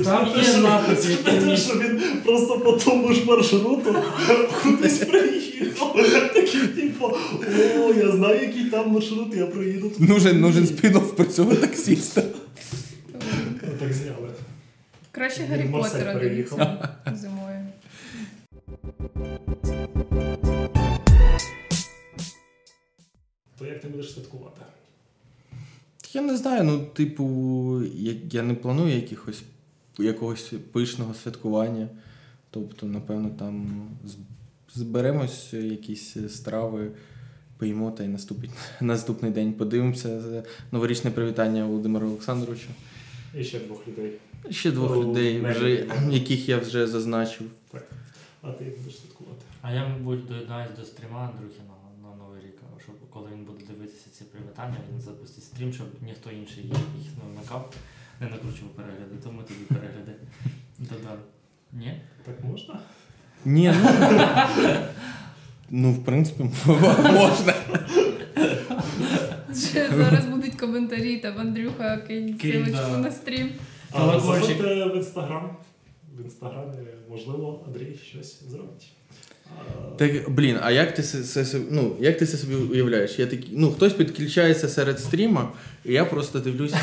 [0.04, 3.96] Там є напис, Це те, що він просто по тому ж маршруту
[4.64, 5.96] кудись приїхав.
[6.34, 7.06] Такий типу,
[7.80, 9.92] о, я знаю, який там маршрут, я проїду.
[10.00, 12.22] Нужен, нужен спін-офф про цього таксіста.
[13.80, 14.30] Так зняли.
[15.12, 17.60] Краще Гаррі Поттера дивіться зимою.
[23.60, 24.62] То як ти будеш святкувати?
[26.14, 29.44] Я не знаю, ну, типу, я, я не планую якихось,
[30.00, 31.88] якогось пишного святкування.
[32.50, 33.88] Тобто, напевно, там
[34.74, 36.92] зберемось якісь страви,
[37.58, 38.50] поїмо та й наступить,
[38.82, 42.68] наступний день подивимося за новорічне привітання Володимира Олександровича.
[43.40, 44.12] І ще двох людей.
[44.50, 47.48] Ще двох Ну, людей, вже, яких я вже зазначив.
[47.72, 47.88] Так.
[48.42, 49.42] А ти будеш святкувати?
[49.62, 53.60] А я, мабуть, доєднаюсь до стріма Андрюхи на, на Новий рік, щоб коли він буде
[53.68, 56.74] дивитися ці привітання, він запустить стрім, щоб ніхто інший їх
[57.24, 57.74] не вмикав,
[58.22, 60.12] не накручував перегляди, тому тоді перегляди
[60.80, 61.18] додам.
[61.74, 62.02] Ні?
[62.26, 62.80] Так можна?
[63.46, 63.90] Ні, ну,
[65.70, 66.44] ну в принципі,
[67.14, 67.54] можна.
[69.70, 73.50] Ще зараз будуть коментарі, там Андрюха кинь силочку на стрім.
[73.92, 74.48] А Колокольчик.
[74.58, 75.58] заходьте в інстаграм.
[76.18, 76.74] В інстаграмі,
[77.10, 78.92] можливо, Андрій щось зробить.
[79.98, 83.20] Так, блін, а як ти це, ну, як ти це собі уявляєш?
[83.20, 85.52] Я такий, ну, хтось підключається серед стріма,
[85.86, 86.74] і я просто дивлюсь.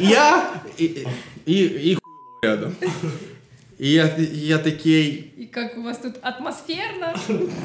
[0.00, 0.84] я і,
[1.46, 1.98] і, і
[2.44, 2.72] рядом.
[3.78, 5.32] І я, я такий.
[5.38, 7.14] І як у вас тут атмосферно.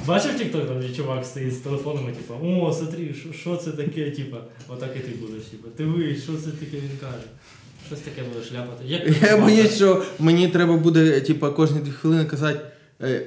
[0.05, 4.89] Бачив TikTok, там чувак стоїть з телефонами, типу, о, смотри, що, це таке, типу, отак
[4.95, 7.27] і ти будеш, типу, ти ви, що це таке він каже.
[7.87, 8.83] Щось таке будеш ляпати.
[8.87, 12.59] Як Я боюсь, що мені треба буде, типу, кожні дві хвилини казати.
[13.01, 13.21] е,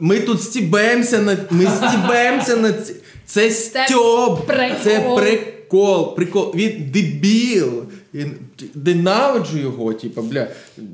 [0.00, 2.94] Ми тут стібаємося на ми стібаємося на ці.
[3.26, 4.76] Це стьоб, прикол.
[4.84, 6.52] це прикол, прикол.
[6.54, 7.84] Він дебіл.
[8.12, 8.26] Я
[8.74, 10.46] ненавиджу його, типу, бля.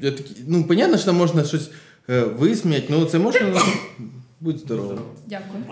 [0.03, 1.71] Я такий, ну, понятно, що там можна щось
[2.11, 3.61] е, висміяти, ну це можна.
[4.41, 4.99] Будь здоровий.
[5.27, 5.63] Дякую.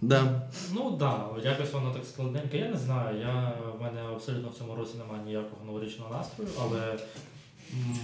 [0.00, 0.48] Да.
[0.72, 2.56] Ну так, да, якось воно так складненько.
[2.56, 3.20] Я не знаю.
[3.20, 6.98] Я, в мене абсолютно в цьому році немає ніякого новорічного настрою, але,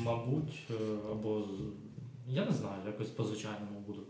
[0.02, 0.74] мабуть, е,
[1.10, 1.44] або
[2.28, 4.02] я не знаю, якось по-звичайному буду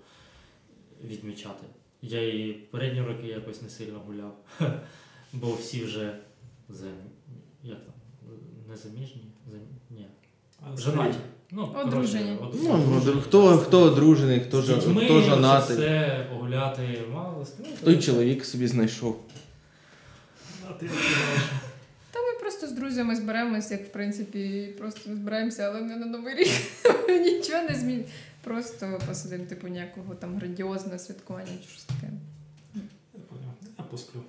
[1.04, 1.66] відмічати.
[2.02, 4.36] Я і передні роки якось не сильно гуляв,
[5.32, 6.18] бо всі вже
[6.68, 6.86] за,
[7.62, 7.94] як там,
[8.68, 9.24] незаміжні?
[9.50, 9.56] За,
[9.90, 10.06] ні.
[10.76, 11.18] Женаті.
[11.56, 12.36] Ну, Одружені.
[12.36, 13.20] коротше, Ну, одружені.
[13.20, 15.76] хто, хто одружений, хто, З ж- дітьми, хто це жонатий.
[15.76, 17.46] все погуляти мало.
[17.58, 19.20] ну, Той чоловік собі знайшов.
[20.70, 20.86] А ти?
[22.10, 26.34] Та ми просто з друзями зберемось, як в принципі, просто збираємося, але не на новий
[26.34, 26.48] рік.
[27.08, 28.04] Нічого не змін.
[28.44, 32.12] Просто посидимо, типу, ніякого там грандіозного святкування чи щось таке.
[33.14, 33.54] Я поняв.
[33.78, 34.20] Я посплю.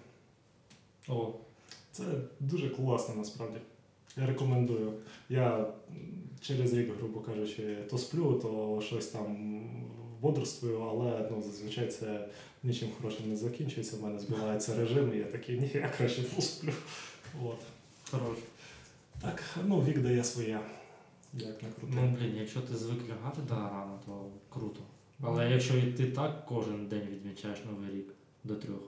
[1.07, 1.33] О,
[1.91, 2.03] Це
[2.39, 3.57] дуже класно насправді.
[4.17, 4.93] Я рекомендую.
[5.29, 5.65] Я м,
[6.47, 9.62] через рік, грубо кажучи, то сплю, то щось там
[10.21, 12.27] бодрствую, але ну, зазвичай це
[12.63, 13.97] нічим хорошим не закінчується.
[13.97, 16.71] У мене збивається режим, і я такий, ні, я краще посплю.
[17.43, 17.60] От.
[18.12, 18.38] хорош.
[19.21, 20.60] Так, ну вік дає своє.
[21.34, 21.93] Як не крути.
[21.95, 24.79] Ну, блін, якщо ти звик лягати да, рано, то круто.
[25.21, 28.08] Але якщо і ти так кожен день відмічаєш новий рік
[28.43, 28.81] до трьох.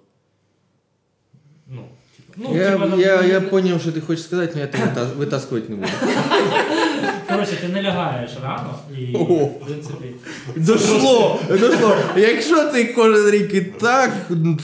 [1.68, 4.62] Ну, типу, ну, я, типа, я, ну, я ну, поняв, що ти хочеш сказати, але
[4.62, 5.88] я тебе вита- витаскувати не буду.
[7.30, 10.14] Коротше, ти не лягаєш рано і, в принципі,
[10.56, 11.40] Дошло!
[11.50, 11.96] Дошло!
[12.18, 14.12] Якщо ти кожен рік і так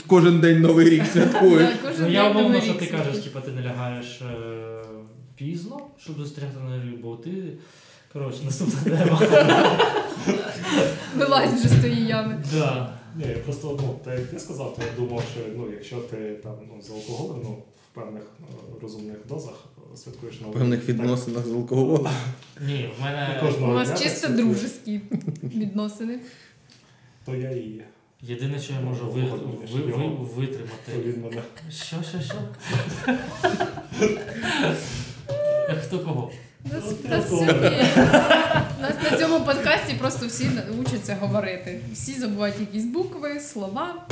[0.06, 1.70] кожен день новий рік святкуєш.
[2.00, 4.84] Ну, я умовно, що ти кажеш, типу, ти не лягаєш е,
[5.36, 7.30] пізно, щоб зустріти рік, бо ти.
[8.12, 9.20] Коротше, наступна тема.
[11.16, 12.42] Вилазь вже з тої ями.
[12.52, 12.98] Да.
[13.16, 16.16] Ні, я просто ну, та як ти сказав, то я думав, що ну, якщо ти
[16.42, 18.44] там ну, з алкоголем ну, в певних е,
[18.82, 19.64] розумних дозах
[19.96, 22.12] святкуєш новий певних відносинах з алкоголем.
[22.66, 25.00] Ні, в мене У нас чисто дружеські
[25.42, 26.18] відносини.
[27.24, 27.84] То я і є.
[28.22, 29.20] єдине, що я можу ви,
[29.72, 30.92] ви, ви, витримати.
[31.04, 31.42] Він мене.
[31.70, 32.34] Що, що, що?
[35.86, 36.30] Хто кого?
[36.72, 37.52] Нас, нас, сьогодні-
[38.80, 41.80] нас на цьому подкасті просто всі учаться говорити.
[41.92, 44.06] Всі забувають якісь букви, слова.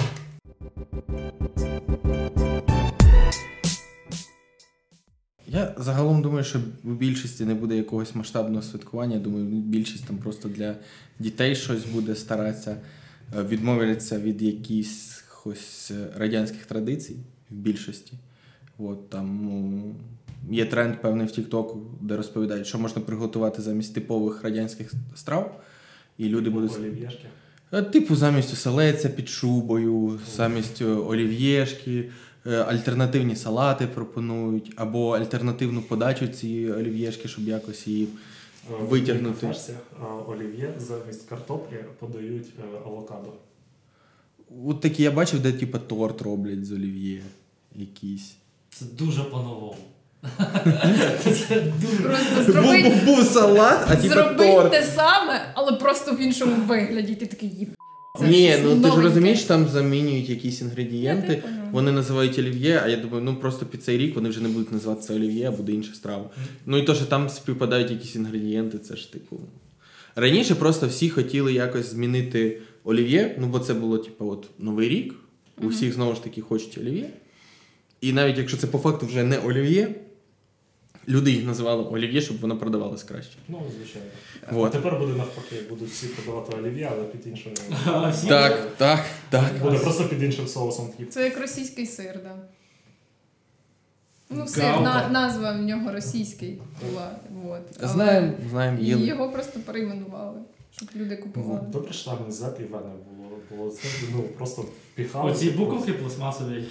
[5.53, 9.19] Я загалом думаю, що в більшості не буде якогось масштабного святкування.
[9.19, 10.75] Думаю, більшість там просто для
[11.19, 12.77] дітей щось буде старатися
[13.39, 17.17] е, відмовитися від якихось е, радянських традицій
[17.51, 18.13] в більшості.
[18.79, 19.95] От там ну,
[20.51, 25.63] є тренд певний в Тіктоку, де розповідають, що можна приготувати замість типових радянських страв.
[26.19, 27.27] І люди будуть Олів'єшки.
[27.73, 32.11] Е, Типу, замість оселеця під шубою, замість олів'єшки,
[32.51, 38.09] альтернативні салати пропонують, або альтернативну подачу цієї олів'єшки, щоб якось її.
[38.71, 39.47] Е, Витягнути.
[39.47, 43.33] В е, олів'є замість картоплі подають е, авокадо.
[44.67, 47.23] От такі я бачив, де типу, торт роблять з олів'є
[47.75, 48.37] якийсь.
[48.71, 49.77] Це дуже по-новому.
[51.23, 53.03] Це дуже.
[53.07, 54.71] Був, салат, а типу торт.
[54.71, 57.15] те саме, але просто в іншому вигляді.
[57.15, 57.69] Ти такий їб.
[58.19, 61.43] Це Ні, ну ти ж розумієш, там замінюють якісь інгредієнти.
[61.71, 64.73] Вони називають олів'є, а я думаю, ну просто під цей рік вони вже не будуть
[64.73, 66.31] називати це олів'є, а буде інша страва.
[66.67, 69.41] Ну і то, що там співпадають якісь інгредієнти, це ж типу.
[70.17, 75.15] Раніше просто всі хотіли якось змінити олів'є, ну бо це було, типу, от Новий рік.
[75.63, 77.11] У всіх знову ж таки хочуть олів'є.
[78.01, 79.95] І навіть якщо це по факту вже не олів'є,
[81.09, 83.37] люди їх називали олів'є, щоб воно продавалось краще.
[83.49, 84.09] Ну, звичайно.
[84.51, 84.75] Вот.
[84.75, 87.53] А тепер буде навпаки, будуть всі подавати олів'є, але під іншим.
[88.29, 89.63] Так, так, так.
[89.63, 91.09] Буде просто під іншим соусом хліб.
[91.09, 92.37] Це як російський сир, да.
[94.31, 97.17] Ну, сир, на, назва в нього російський була.
[97.45, 97.91] Вот.
[97.91, 99.07] Знаємо, знаємо, і їли.
[99.07, 101.67] його просто перейменували, щоб люди купували.
[101.69, 103.22] Добре, що там не Z В не було.
[103.57, 104.63] Було це, ну, просто
[104.93, 105.31] впіхали.
[105.31, 106.65] Оці буковки пластмасові,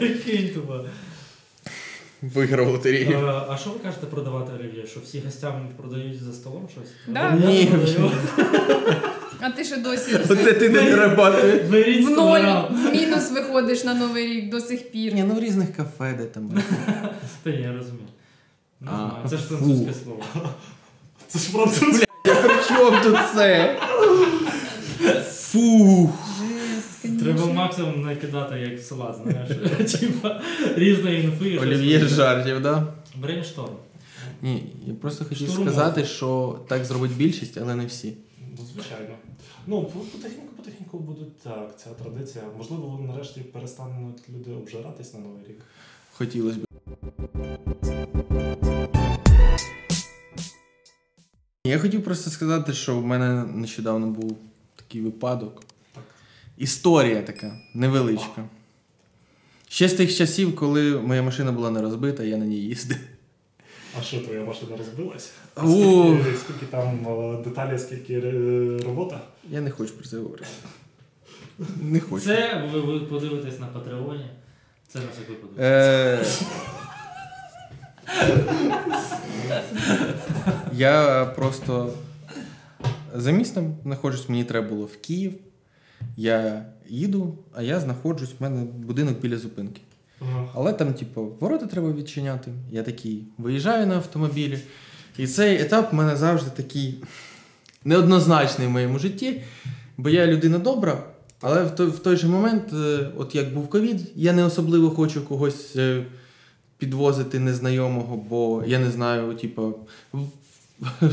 [0.00, 0.52] які.
[2.22, 3.10] Виграв лотерею.
[3.10, 4.86] Е, А що ви кажете продавати олів'є?
[4.86, 6.90] Що всі гостям продають за столом щось?
[7.08, 7.30] Да.
[7.30, 7.72] Ні.
[9.40, 12.06] А ти ще досі Оце ти не працюєш.
[12.06, 15.14] В ноль, в мінус виходиш на новий рік до сих пір.
[15.14, 16.50] Ні, ну в різних кафе, де там.
[17.42, 18.06] Та ні, я розумію.
[18.80, 20.22] Не знаю, це ж французьке слово.
[21.28, 22.06] Це ж французька.
[22.68, 23.78] Чому тут це?
[25.32, 26.10] Фух.
[27.20, 29.92] Треба максимум накидати як салат, знаєш.
[30.00, 30.40] Типа
[30.76, 31.58] різної інфи.
[31.58, 32.86] Олів'є жартів, да?
[33.16, 33.76] Brainstorm.
[34.42, 35.68] Ні, я просто хотів Штурмом.
[35.68, 38.16] сказати, що так зробить більшість, але не всі.
[38.58, 39.14] Ну, звичайно.
[39.66, 42.44] Ну, потихеньку, потихеньку будуть так, ця традиція.
[42.58, 45.58] Можливо, нарешті перестануть люди обжиратись на Новий рік.
[46.12, 46.64] Хотілося б.
[51.66, 54.38] Я хотів просто сказати, що в мене нещодавно був
[54.76, 55.62] такий випадок.
[55.94, 56.04] Так.
[56.58, 58.44] Історія така невеличка.
[59.68, 62.98] Ще з тих часів, коли моя машина була не розбита, я на ній їздив.
[63.98, 65.30] А що твоя машина розбилась?
[65.54, 69.20] А Скільки, скільки там е, деталі, скільки е, робота?
[69.50, 70.46] Я не хочу про це говорити.
[71.80, 72.24] Не хочу.
[72.24, 74.26] Це ви, ви подивитесь на Патреоні.
[74.88, 75.58] Це на всякий випадок.
[80.72, 81.92] Я просто
[83.14, 85.32] за містом знаходжусь, мені треба було в Київ.
[86.16, 89.80] Я їду, а я знаходжусь, в мене будинок біля зупинки.
[90.20, 90.48] Ага.
[90.54, 92.50] Але там, типу, ворота треба відчиняти.
[92.70, 94.58] Я такий виїжджаю на автомобілі.
[95.18, 97.04] І цей етап в мене завжди такий
[97.84, 99.42] неоднозначний в моєму житті,
[99.96, 101.02] бо я людина добра,
[101.40, 104.90] але в той, в той же момент, е, от як був ковід, я не особливо
[104.90, 106.04] хочу когось е,
[106.82, 109.74] підвозити незнайомого, бо я не знаю, типу,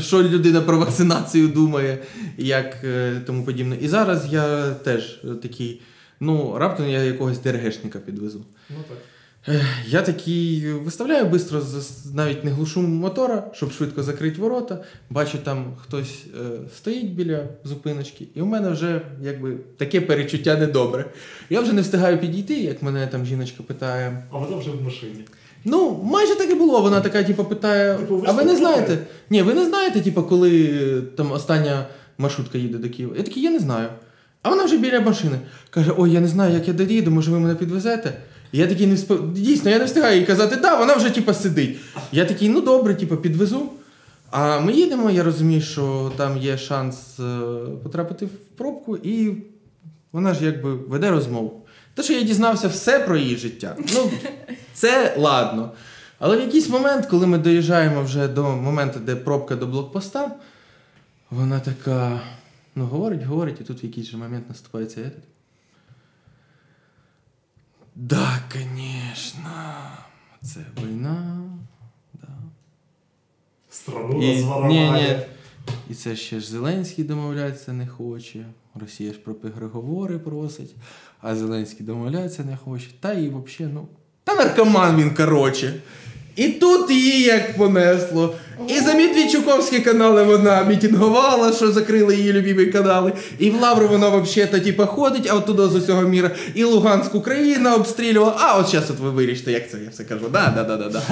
[0.00, 1.98] що людина про вакцинацію думає,
[2.38, 3.76] як е, тому подібне.
[3.80, 5.80] І зараз я теж такий,
[6.20, 8.44] ну, раптом я якогось ДРГшника підвезу.
[8.70, 8.98] Ну так.
[9.86, 11.62] Я такий виставляю бистро,
[12.14, 14.84] навіть не глушу мотора, щоб швидко закрити ворота.
[15.10, 21.04] Бачу, там хтось е, стоїть біля зупиночки, і у мене вже якби таке перечуття недобре.
[21.50, 24.24] Я вже не встигаю підійти, як мене там жіночка питає.
[24.30, 25.24] А вона вже в машині.
[25.64, 26.82] Ну, майже так і було.
[26.82, 28.98] Вона така, типу, питає: Типу, ви а ви не знаєте?
[29.30, 30.68] Ні, ви не знаєте, типу, коли
[31.16, 31.86] там остання
[32.18, 33.14] маршрутка їде до Києва?
[33.16, 33.88] Я такий, я не знаю.
[34.42, 35.38] А вона вже біля машини.
[35.70, 38.12] Каже: Ой, я не знаю, як я доїду, може ви мене підвезете?
[38.52, 39.18] І я такий не встиг...
[39.32, 41.76] Дійсно, я не встигаю їй казати, да, вона вже типу, сидить.
[42.12, 43.62] Я такий, ну добре, типу, підвезу.
[44.30, 47.40] А ми їдемо, я розумію, що там є шанс е,
[47.82, 49.32] потрапити в пробку, і
[50.12, 51.62] вона ж якби веде розмову.
[52.00, 53.76] Те, що я дізнався все про її життя.
[53.94, 54.10] Ну,
[54.74, 55.72] це ладно.
[56.18, 60.36] Але в якийсь момент, коли ми доїжджаємо вже до моменту, де пробка до блокпоста,
[61.30, 62.20] вона така.
[62.74, 65.22] Ну, говорить, говорить, і тут в якийсь же момент наступає цей этот.
[67.94, 69.50] Да, конечно.
[70.42, 71.42] Це війна.
[72.14, 72.28] Да.
[73.70, 75.18] Страну І, ні, ні.
[75.90, 78.46] І це ще ж Зеленський домовлятися не хоче.
[78.74, 80.74] Росія ж про переговори просить,
[81.22, 82.86] а Зеленський домовлятися не хоче.
[83.00, 83.88] Та і взагалі, ну.
[84.24, 85.74] Та наркоман він, коротше.
[86.36, 88.34] І тут її як понесло.
[88.68, 93.12] І за Медведчуковські канали вона мітингувала, що закрили її любимі канали.
[93.38, 96.30] І в Лавру вона взагалі типа ходить, а от туди з усього міра.
[96.54, 98.36] І Луганськ Україна обстрілювала.
[98.38, 100.28] А от зараз от ви вирішите, як це я все кажу.
[100.32, 101.02] Да, да, да, да, да.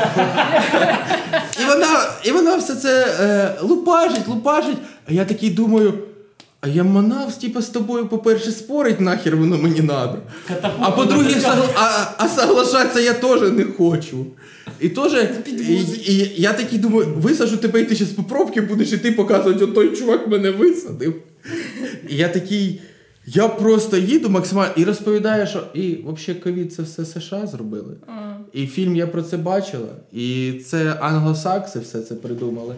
[1.63, 4.79] І вона, і вона все це е, лупажить, лупажить.
[5.09, 5.95] А я такий думаю.
[6.61, 10.19] А я манав, типа, з тобою, по-перше, спорить, нахер воно мені надо.
[10.49, 14.27] Катапульт А по-друге, согла- а, а соглашатися я теж не хочу.
[14.81, 15.13] І теж,
[15.47, 15.75] і,
[16.13, 19.65] і я такий думаю, висажу тебе, і ти зараз по пробки будеш, і ти показувати,
[19.65, 21.15] от той чувак мене висадив.
[22.09, 22.81] І я такий,
[23.27, 27.95] я просто їду максимально і розповідаю, що і взагалі ковід це все США зробили.
[28.07, 28.11] А.
[28.53, 32.75] І фільм я про це бачила, і це англосакси все це придумали.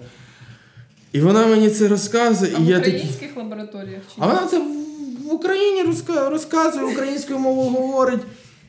[1.12, 4.59] І вона мені це розказує, А і в я українських лабораторіях чи А вона це
[4.59, 8.20] в- Україні розка- розказує, українською мовою говорить.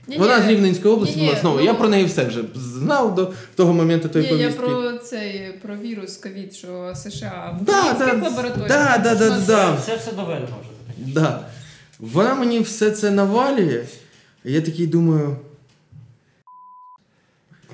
[0.07, 0.45] Ні, Вона ні.
[0.45, 1.57] з Рівненської області Ні-ні, була знову.
[1.57, 5.53] ну- Я про неї все вже знав до того моменту тої Ні, я про цей
[5.61, 8.67] про вірус ковід, що США в Да, українських да, лабораторіях.
[8.67, 9.77] да, да, да, да.
[9.85, 11.13] Це все доведено вже.
[11.13, 11.39] Да.
[11.99, 13.83] Вона мені все це навалює.
[14.45, 15.35] І я такий думаю,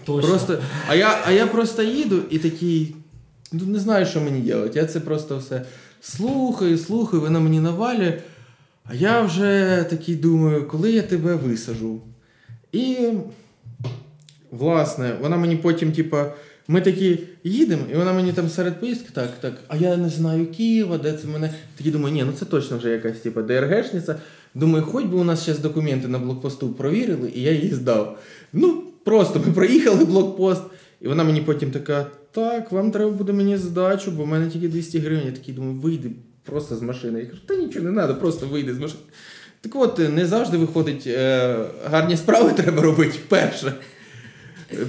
[0.06, 0.30] Точно.
[0.30, 0.58] просто.
[0.88, 2.96] А я, а я просто їду і такий.
[3.52, 4.80] Ну, не знаю, що мені робити.
[4.80, 5.62] Я це просто все
[6.02, 8.20] слухаю, слухаю, вона мені навалює.
[8.86, 12.02] А я вже такий думаю, коли я тебе висажу.
[12.72, 12.98] І,
[14.52, 16.34] власне, вона мені потім, типа,
[16.68, 20.52] ми такі їдемо, і вона мені там серед поїздки, так, так, а я не знаю
[20.52, 21.54] Києва, де це мене.
[21.78, 24.16] Такий думаю, ні, ну це точно вже якась типа ДРГшниця.
[24.56, 28.20] Думаю, хоч би у нас зараз документи на блокпосту провірили, і я її здав.
[28.54, 30.64] Ну, просто ми проїхали блокпост,
[31.02, 32.08] і вона мені потім така:
[32.38, 35.26] так, вам треба буде мені здачу, бо в мене тільки 200 гривень.
[35.26, 36.12] Я такий думаю, вийди
[36.44, 37.20] просто з машини.
[37.20, 39.02] Я кажу, та нічого не треба, просто вийди з машини.
[39.62, 43.74] Так от, не завжди виходить, е, гарні справи треба робити перше.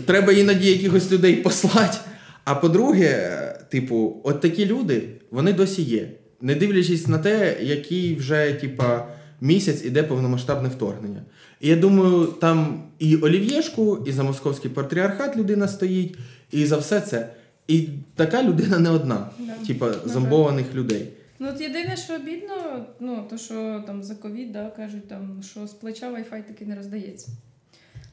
[0.07, 1.99] Треба іноді якихось людей послати.
[2.45, 6.09] А по-друге, типу, от такі люди, вони досі є.
[6.41, 9.09] Не дивлячись на те, який вже, типа,
[9.41, 11.23] місяць іде повномасштабне вторгнення.
[11.61, 16.19] І я думаю, там і Олів'єшку, і за московський патріархат людина стоїть,
[16.51, 17.29] і за все це.
[17.69, 19.55] І така людина не одна, Да.
[19.67, 21.09] типа, зомбованих людей.
[21.39, 25.67] Ну, от єдине, що обідно, ну, то, що там за ковід, да, кажуть, там, що
[25.67, 27.29] з плеча Wi-Fi таки не роздається.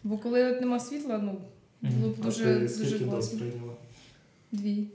[0.03, 1.41] Бо коли от нема світла, ну,
[1.81, 3.39] було б А дуже, ти дуже класно.
[4.51, 4.87] Дві.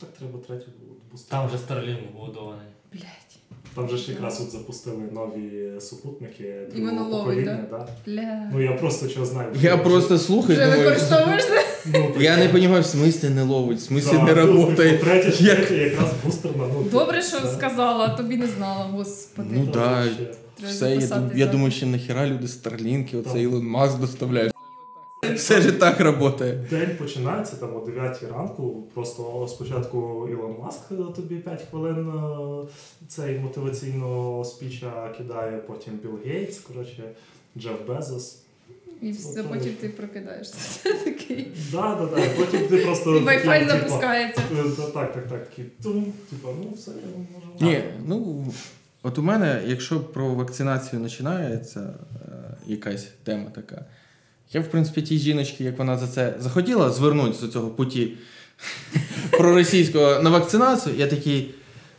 [0.00, 0.66] Так треба третю
[1.12, 1.30] бустер.
[1.30, 2.66] Там вже Starlink побудований.
[2.92, 3.25] Блять.
[3.76, 7.88] Там же ж якраз от запустили нові супутники І воно другого ловить, покоління, да?
[8.06, 8.50] Бля.
[8.52, 9.48] Ну я просто чого знаю.
[9.60, 11.44] Я Вже- просто слухаю, Вже використовуєш
[11.92, 14.92] ну, я не розумію, в смислі не ловить, в смислі да, не ну, працює.
[14.92, 15.36] Третя, Як?
[15.36, 16.64] четвертя якраз бустерна.
[16.74, 17.56] Ну, Добре, типу, що все.
[17.56, 19.48] сказала, а тобі не знала, господи.
[19.52, 24.52] Ну Там да, Все, я, я думаю, що нахіра люди Старлінки, оце Ілон Маск доставляють.
[25.36, 26.58] Все ж так працює.
[26.70, 28.82] День починається там о 9 ранку.
[28.94, 32.68] Просто спочатку Ілон Маск е, тобі 5 хвилин е,
[33.08, 37.02] цей мотиваційного спіча кидає, потім Білл Гейтс, коротше,
[37.58, 38.38] Джеф Безос.
[39.02, 40.56] І все, потім ти прокидаєшся.
[41.04, 41.48] Такий.
[41.72, 42.22] Да, да, да.
[42.36, 43.16] Потім ти просто.
[43.16, 44.42] І Wi-Fi запускається.
[44.52, 44.62] е,
[44.94, 45.48] Так, так, так.
[45.48, 47.46] такий тум, типа, ну все, я можу.
[47.60, 48.46] Ні, ну
[49.02, 53.84] от у мене, якщо про вакцинацію починається е, якась тема така,
[54.52, 58.12] я, в принципі, тій жіночці, як вона за це захотіла звернутися з цього путі
[59.30, 61.54] проросійського на вакцинацію, я такий.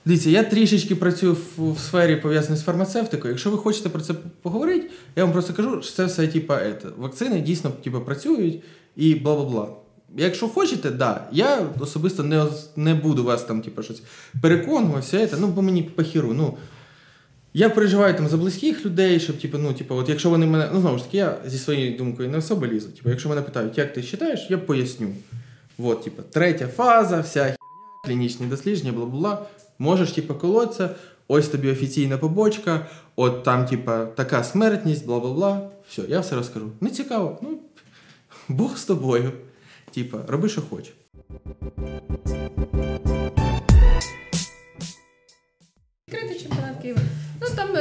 [0.05, 3.31] Дивіться, я трішечки працюю в, в сфері пов'язаній з фармацевтикою.
[3.31, 6.61] Якщо ви хочете про це поговорити, я вам просто кажу, що це все типа
[6.97, 8.63] вакцини дійсно типа, працюють
[8.95, 9.67] і бла бла бла.
[10.17, 11.27] Якщо хочете, да.
[11.31, 12.45] Я особисто не,
[12.75, 14.01] не буду вас там, типа, щось
[14.41, 16.33] переконувати, ну бо мені похіру.
[16.33, 16.57] Ну,
[17.57, 20.69] я переживаю там за близьких людей, щоб, типу, ну, типу, от якщо вони мене.
[20.73, 22.89] Ну, знову ж таки, я зі своєю думкою не особо лізу.
[22.89, 25.07] Типу, якщо мене питають, як ти вважаєш, я поясню.
[25.77, 27.57] От, типу, третя фаза, вся херня,
[28.05, 29.45] клінічні дослідження, бла бла бла.
[29.79, 30.89] Можеш, типу, колоться,
[31.27, 35.69] ось тобі офіційна побочка, от там, типу, така смертність, бла бла бла.
[35.89, 36.71] Все, я все розкажу.
[36.81, 37.39] Не цікаво.
[37.41, 37.59] Ну,
[38.47, 39.31] Бог з тобою.
[39.93, 40.93] Типа, роби, що хочеш.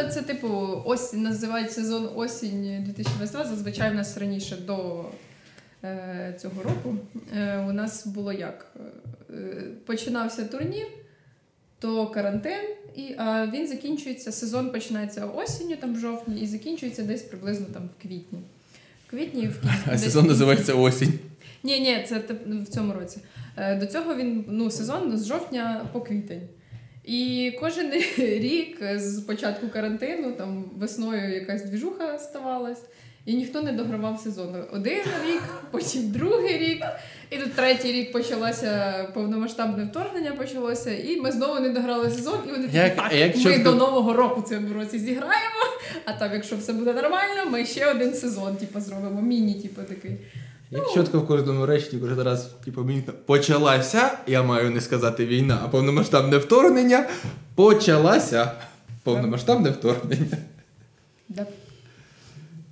[0.05, 3.45] Це типу осінь, називають сезон осінь 2022.
[3.45, 5.05] Зазвичай в нас раніше до
[5.85, 6.97] е, цього року.
[7.37, 8.73] Е, у нас було як?
[9.31, 9.35] Е,
[9.87, 10.87] починався турнір,
[11.79, 12.65] то карантин,
[12.97, 14.33] і а він закінчується.
[14.33, 18.39] Сезон починається осінню, там в жовтні, і закінчується десь приблизно там в квітні.
[19.07, 19.77] В квітні в кінці.
[19.87, 21.19] А десь сезон називається осінь.
[21.63, 23.19] Ні, ні, це в цьому році.
[23.57, 26.43] Е, До цього він ну, сезон з жовтня по квітень.
[27.07, 32.83] І кожен рік з початку карантину, там весною якась двіжуха ставалась,
[33.27, 34.65] і ніхто не догравав сезону.
[34.73, 36.83] Один рік, потім другий рік,
[37.31, 42.51] і тут третій рік почалося повномасштабне вторгнення почалося, і ми знову не дограли сезон, і
[42.51, 45.63] вони такі, так, як ми до Нового року цьому році зіграємо,
[46.05, 50.17] а там, якщо все буде нормально, ми ще один сезон типу, зробимо, міні, типу, такий.
[50.71, 55.61] Як чітко в кожному реченні кожен раз, типу, мені почалася, я маю не сказати війна,
[55.65, 57.09] а повномасштабне вторгнення.
[57.55, 58.53] Почалася
[59.03, 60.37] повномасштабне вторгнення.
[61.29, 61.47] Да,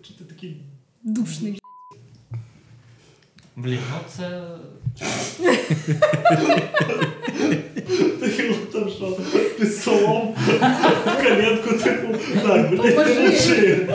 [0.03, 0.57] Чи ти такий
[1.03, 1.61] душний.
[3.57, 4.43] Блін, ну це.
[8.21, 9.19] Такий от там що
[9.59, 10.35] під столом,
[11.23, 12.15] коленку таку.
[12.43, 13.89] Так, поможи.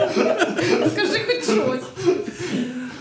[0.92, 1.89] Скажи хоч щось.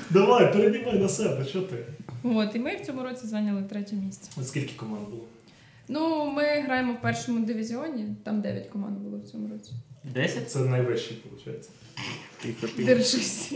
[0.10, 1.86] Давай, переймай на себе, що ти?
[2.24, 4.44] От, і ми в цьому році зайняли третє місце.
[4.44, 5.24] Скільки команд було?
[5.88, 9.72] Ну, ми граємо в першому дивізіоні, там 9 команд було в цьому році.
[10.04, 10.52] 10?
[10.52, 11.70] Це найвищий, виходить.
[12.86, 13.54] Держись.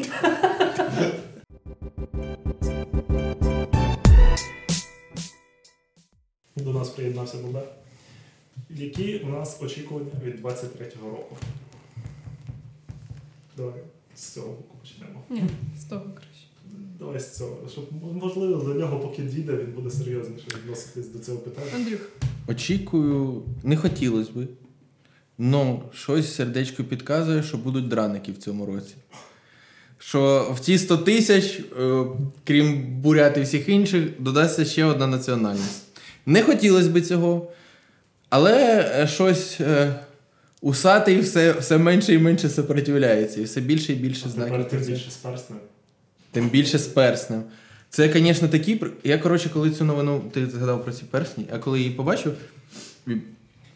[6.55, 7.67] До нас приєднався Бобер.
[8.69, 11.37] Які у нас очікування від 23-го року?
[13.57, 13.81] Давай
[14.15, 15.23] з цього боку почнемо.
[15.29, 15.43] Ні,
[15.79, 16.05] з того
[17.19, 17.57] з цього.
[17.71, 17.85] Щоб
[18.21, 21.67] можливо до нього, поки дійде, він буде серйозніше відноситись до цього питання.
[21.75, 21.99] Андрюх,
[22.47, 24.47] Очікую, не хотілося би.
[25.37, 28.95] Но щось сердечко підказує, що будуть драники в цьому році.
[29.97, 32.05] Що в ті 100 тисяч, е,
[32.43, 35.83] крім бурят і всіх інших, додасться ще одна національність.
[36.25, 37.51] Не хотілося б цього,
[38.29, 39.95] але е, щось е,
[40.61, 44.53] усатий все, все менше і менше сопротивляється, і все більше і більше знаків.
[44.53, 45.59] Тепер ти більше з перснем.
[46.33, 47.43] Тим більше з перснем.
[47.89, 48.81] Це, звісно, такі.
[49.03, 52.33] Я, коротше, коли цю новину, ти згадав про ці персні, а коли її побачив,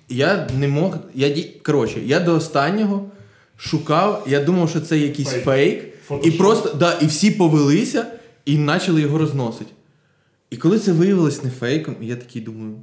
[0.10, 0.97] я не мог.
[1.14, 3.12] Я, коротше, я до останнього
[3.58, 5.43] шукав, я думав, що це якийсь Фейк.
[5.43, 6.26] фейк.
[6.26, 8.05] І просто, да, і всі повелися
[8.45, 9.72] і почали його розносити.
[10.49, 12.76] І коли це виявилось не фейком, я такий думаю.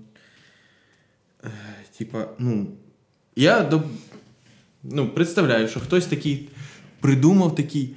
[1.99, 2.66] типа, ну,
[3.37, 3.83] я до,
[4.83, 6.49] ну, представляю, що хтось такий
[7.01, 7.97] придумав такий.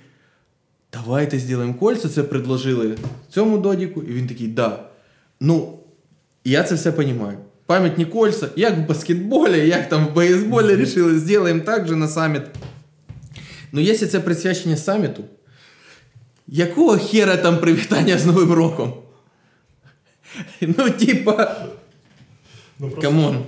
[0.94, 2.98] Давайте зробимо кольця, це предложили
[3.30, 4.90] цьому додіку, і він такий, да.
[5.40, 5.80] Ну,
[6.44, 7.38] я це все розумію.
[7.66, 12.42] Пам'ятні кольця, як в баскетболі, як там в бейсболі рішили, зробимо так же на саміт.
[13.72, 15.24] Ну, якщо це присвячення саміту,
[16.48, 18.94] якого хера там привітання з Новим роком?
[20.62, 21.66] Ну, типа.
[22.80, 23.44] Ну просто Come on.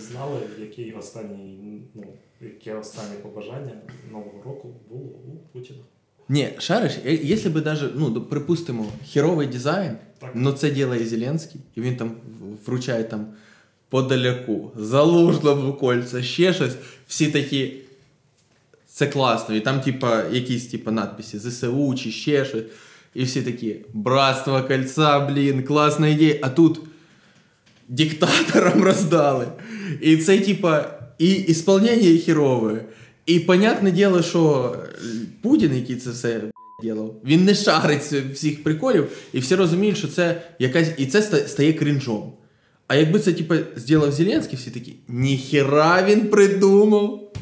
[0.00, 2.04] знали, який останній, ну,
[2.40, 3.72] яке останнє побажання
[4.12, 5.78] Нового року було у Путіна.
[6.28, 10.30] Ні, шариш, якщо би даже, ну, припустимо, херовий дизайн, Так.
[10.34, 12.12] ну це ділає Зеленський, і він там
[12.66, 13.26] вручає там
[13.88, 16.76] Подоляку, Залужному кольця, ще щось.
[17.06, 17.74] Всі такі.
[18.86, 19.54] Це класно.
[19.54, 22.64] І там, типа, якісь типа надписи ЗСУ чи ще щось.
[23.14, 26.38] І всі такі: Братство кольца, блін, класна ідея.
[26.42, 26.80] А тут
[27.88, 29.46] диктаторам роздали.
[30.00, 32.84] І це, типа, і ісполнення херове.
[33.28, 34.74] І понятне діло, що
[35.42, 36.40] Путін, який це все
[36.82, 40.88] ділав, він не шарить всіх приколів, і всі розуміють, що це якась.
[40.96, 42.32] І це стає крінжом.
[42.86, 47.32] А якби це, типа, зробив Зеленський, всі такі, ніхера він придумав.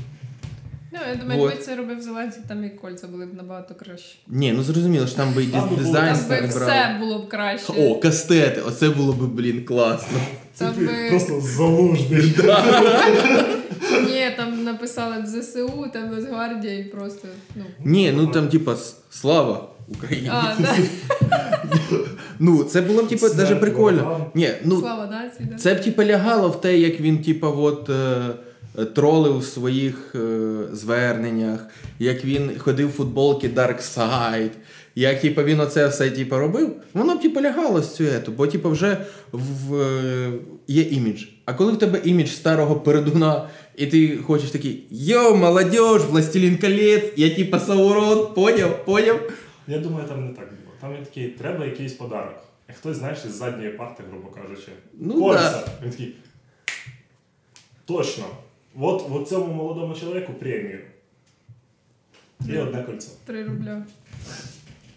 [0.93, 1.51] Ну, я думаю, Вот.
[1.51, 4.19] якби це робив Зеленський, там і кольця були б набагато краще.
[4.29, 7.73] Ні, ну зрозуміло, що там би і дизайн Там би все було б краще.
[7.77, 10.19] О, кастети, оце було б, блін, класно.
[10.55, 11.09] Це би...
[11.11, 12.35] Просто залужний.
[14.67, 17.65] Написали б ЗСУ, там Нацгвардія і просто, ну...
[17.85, 18.77] Ні, ну там, типа,
[19.11, 20.31] слава Україні.
[20.33, 20.77] А, да.
[22.39, 24.27] Ну, це було б, типа, Смерть даже прикольно.
[24.35, 25.57] Ні, ну Слава нації, да.
[25.57, 27.91] це б, типа, лягало в те, як він, типа, от.
[27.91, 28.35] Е,
[28.95, 31.67] тролив в своїх е, зверненнях,
[31.99, 34.51] як він ходив в футболки Dark Side,
[34.97, 38.69] як типа, він оце все типа, робив, воно б типа, лягало з цього, бо типа,
[38.69, 40.33] вже в, е,
[40.67, 41.25] є імідж.
[41.45, 47.13] А коли в тебе імідж старого передуна, і ти хочеш такий йо, молодіж, властелін колець,
[47.17, 49.33] я типа Саурон, поняв, поняв.
[49.69, 50.73] Я думаю, там не так було.
[50.81, 52.35] Там він такий, треба якийсь подарок.
[52.69, 54.73] І хтось, знаєш, із задньої парти, грубо кажучи.
[54.95, 55.51] Ну, Кольця.
[55.51, 55.73] да.
[55.83, 56.15] Він такий.
[57.85, 58.25] Точно.
[58.81, 60.81] От, от цьому молодому чоловіку премію.
[62.49, 63.11] І одне кольцо.
[63.27, 63.83] Три рубля.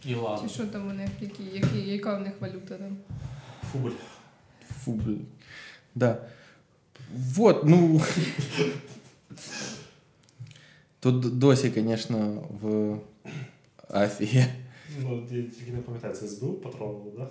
[0.09, 0.47] І ладно.
[0.47, 2.97] Чи що там у них, які, які, яка у них валюта там?
[3.71, 3.89] Фубль.
[4.83, 5.25] Фу, блин.
[5.95, 6.17] Да.
[7.35, 8.01] Вот, ну.
[10.99, 12.95] Тут досі, звісно, в
[13.89, 14.45] Афії.
[15.01, 17.13] Ну, я тільки не пам'ятаю, це СБУ потролив, так?
[17.17, 17.27] Да?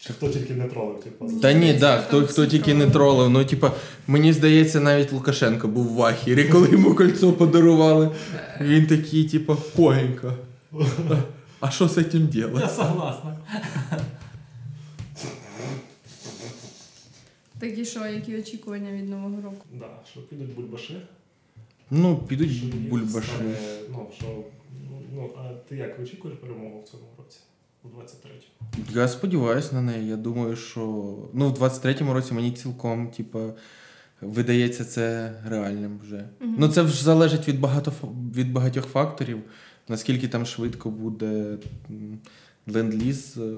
[0.00, 1.30] Чи хто тільки не тролив, типу?
[1.42, 3.30] Та ні, да, хто, хто тільки не тролив.
[3.30, 3.72] Ну, типа,
[4.06, 8.10] мені здається, навіть Лукашенко був в ахірі, коли йому кольцо подарували.
[8.60, 10.32] Він такий, типа, погенько.
[11.60, 12.68] А що з цим Я робити?
[12.68, 13.36] согласна.
[17.58, 19.64] Такі що, які очікування від Нового року?
[19.72, 20.94] Да, що підуть бульбаши.
[21.90, 23.28] Ну, що підуть їх бульбаши.
[23.28, 23.54] стане,
[23.92, 24.26] Ну, що,
[25.14, 27.38] ну, а ти як очікуєш перемогу в цьому році?
[27.82, 29.00] У 23-му?
[29.00, 30.08] Я сподіваюся на неї.
[30.08, 30.80] Я думаю, що
[31.32, 33.38] ну, в 23-му році мені цілком, типа,
[34.20, 36.28] видається це реальним вже.
[36.40, 39.42] Ну, це ж залежить від, багато, фа- від багатьох факторів,
[39.88, 41.58] наскільки там швидко буде
[42.66, 43.54] ленд-ліз е,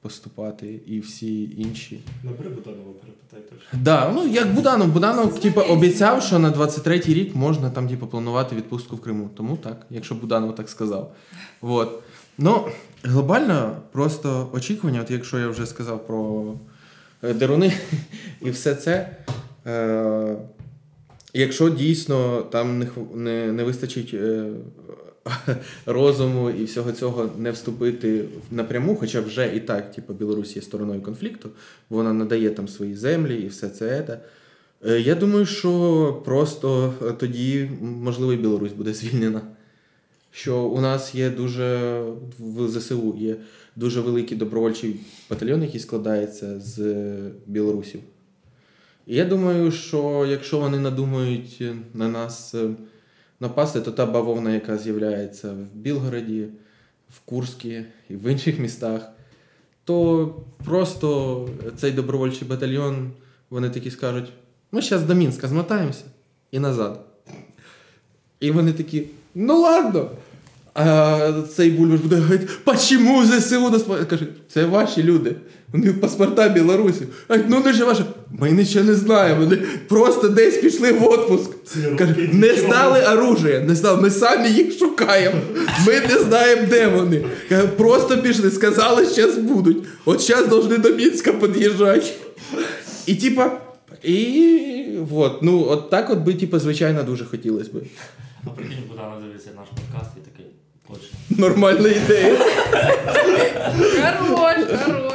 [0.00, 2.00] поступати і всі інші.
[2.24, 3.78] Набери Буданова, перепитай точно.
[3.82, 4.88] Да, ну як Буданов.
[4.88, 9.30] Буданов типа, обіцяв, що на 23-й рік можна там типу, планувати відпустку в Криму.
[9.36, 11.14] Тому так, якщо Буданов так сказав.
[11.60, 12.02] Вот.
[12.38, 12.66] Ну,
[13.02, 16.52] глобально просто очікування, от якщо я вже сказав про
[17.22, 17.72] е, деруни
[18.40, 19.16] і все це.
[19.66, 20.36] Е-
[21.34, 24.50] якщо дійсно там не, не, не вистачить е-
[25.86, 31.02] розуму і всього цього не вступити напряму, хоча вже і так, типу, Білорусь є стороною
[31.02, 31.50] конфлікту,
[31.90, 34.04] вона надає там свої землі і все це.
[34.06, 34.20] Це.
[34.86, 39.40] Е, Я думаю, що просто е, тоді, можливо, і Білорусь буде звільнена.
[40.30, 42.00] Що у нас є дуже
[42.38, 43.36] в ЗСУ є
[43.76, 45.00] дуже великий добровольчий
[45.30, 46.80] батальйон, який складається з
[47.46, 48.00] білорусів.
[49.06, 51.62] І я думаю, що якщо вони надумають
[51.94, 52.70] на нас е,
[53.42, 56.48] напасти, то та бавовна, яка з'являється в Білгороді,
[57.10, 59.12] в Курській і в інших містах,
[59.84, 60.26] то
[60.64, 63.10] просто цей добровольчий батальйон,
[63.50, 64.32] вони такі скажуть:
[64.72, 66.04] ми зараз до Мінська змотаємося
[66.50, 67.04] і назад.
[68.40, 70.10] І вони такі, ну ладно.
[70.74, 75.36] А цей бульбаш буде говорити, почему ЗСУ нас по-» Каже, це ваші люди.
[75.72, 77.06] Вони паспорта білорусів.
[77.28, 78.02] А, ну не ж ваші.
[78.30, 79.40] Ми нічого не знаємо.
[79.44, 79.56] Вони
[79.88, 81.50] просто десь пішли в отпуск.
[81.98, 84.02] Каже, не здали оружие, не здали.
[84.02, 85.36] Ми самі їх шукаємо.
[85.86, 87.24] Ми не знаємо, де вони.
[87.48, 89.76] Каже, просто пішли, сказали, що зараз будуть.
[90.04, 92.06] От зараз повинні до Мінська під'їжджати.
[93.06, 93.50] І типа,
[94.02, 97.80] І от, ну, от так от би, типу, звичайно, дуже хотілося би.
[98.46, 100.41] А прикинь, Богдана дивиться наш подкаст і такий.
[101.30, 102.38] Нормальна ідея.
[103.76, 105.12] Хорош, хорош.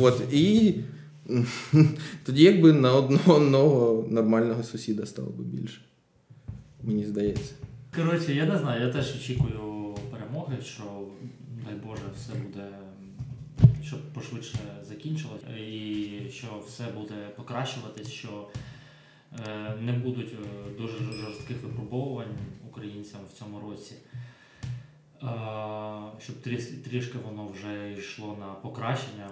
[0.00, 0.74] От, і
[2.24, 5.80] тоді якби на одного нового нормального сусіда стало би більше.
[6.82, 7.52] Мені здається.
[7.96, 10.82] Коротше, я не знаю, я теж очікую перемоги, що
[11.66, 12.68] дай Боже, все буде,
[13.84, 14.58] щоб пошвидше
[14.88, 18.48] закінчилось, і що все буде покращуватись, що
[19.48, 22.36] е, не будуть е, дуже жорстких випробовувань
[22.70, 23.94] українцям в цьому році.
[25.22, 25.26] Е,
[26.20, 26.36] щоб
[26.90, 29.26] трішки воно вже йшло на покращення.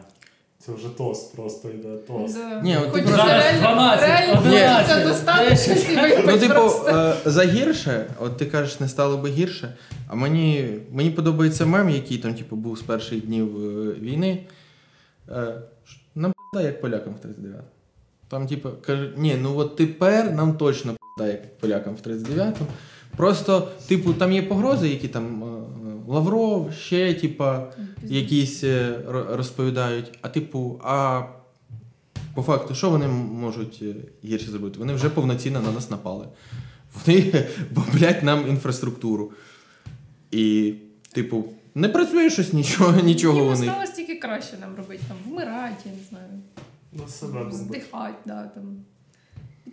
[0.58, 2.34] Це вже тост просто йде тост.
[2.38, 2.60] Да.
[2.60, 7.44] Ні, от Хоч ти це просто- 12, реально 11, це достатньо Ну, типу, е, за
[7.44, 9.76] гірше, от ти кажеш, не стало би гірше.
[10.08, 14.46] А мені, мені подобається мем, який там, типу, був з перших днів е, війни.
[16.14, 17.62] Нам пизда, як полякам в 39-му.
[18.28, 22.66] Там, типу, каже, ні, ну от тепер нам точно пизда, як полякам в 39-му.
[23.16, 25.46] Просто, типу, там є погрози, які там е,
[26.08, 28.98] Лавров, ще, типа, якісь е,
[29.30, 30.18] розповідають.
[30.22, 31.22] А типу, а
[32.34, 33.94] по факту, що вони можуть е,
[34.24, 34.78] гірше зробити?
[34.78, 36.26] Вони вже повноцінно на нас напали.
[36.94, 39.32] Вони бомблять нам інфраструктуру.
[40.30, 40.74] І,
[41.12, 41.44] типу,
[41.74, 43.68] не працює щось нічого, нічого Їм вони.
[43.68, 46.28] осталось тільки краще нам робити, там, вмирати, я не знаю,
[47.44, 48.76] На здихати, да, там,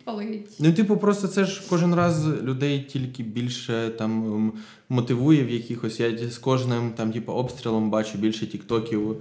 [0.03, 0.49] підпалити.
[0.59, 4.53] Ну, типу, просто це ж кожен раз людей тільки більше там
[4.89, 5.99] мотивує в якихось.
[5.99, 9.15] Я з кожним там, типу, обстрілом бачу більше тіктоків.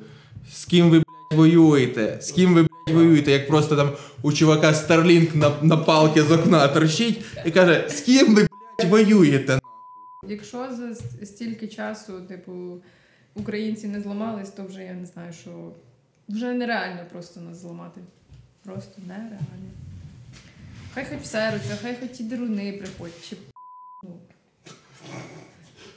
[0.51, 2.19] З ким ви, блядь, воюєте?
[2.21, 3.31] З ким ви, блядь, воюєте?
[3.31, 3.91] Як просто там
[4.23, 8.91] у чувака Starlink на, на палки з окна торчить і каже, з ким ви, блядь,
[8.91, 9.59] воюєте?
[10.29, 10.95] Якщо за
[11.27, 12.53] стільки часу, типу,
[13.35, 15.51] українці не зламались, то вже я не знаю, що
[16.29, 18.01] вже нереально просто нас зламати.
[18.65, 19.39] Просто нереально.
[20.95, 23.29] Хай хоч все руться, хай хоч ті деруни приходять.
[23.29, 23.37] Чи...
[24.03, 24.11] Ну,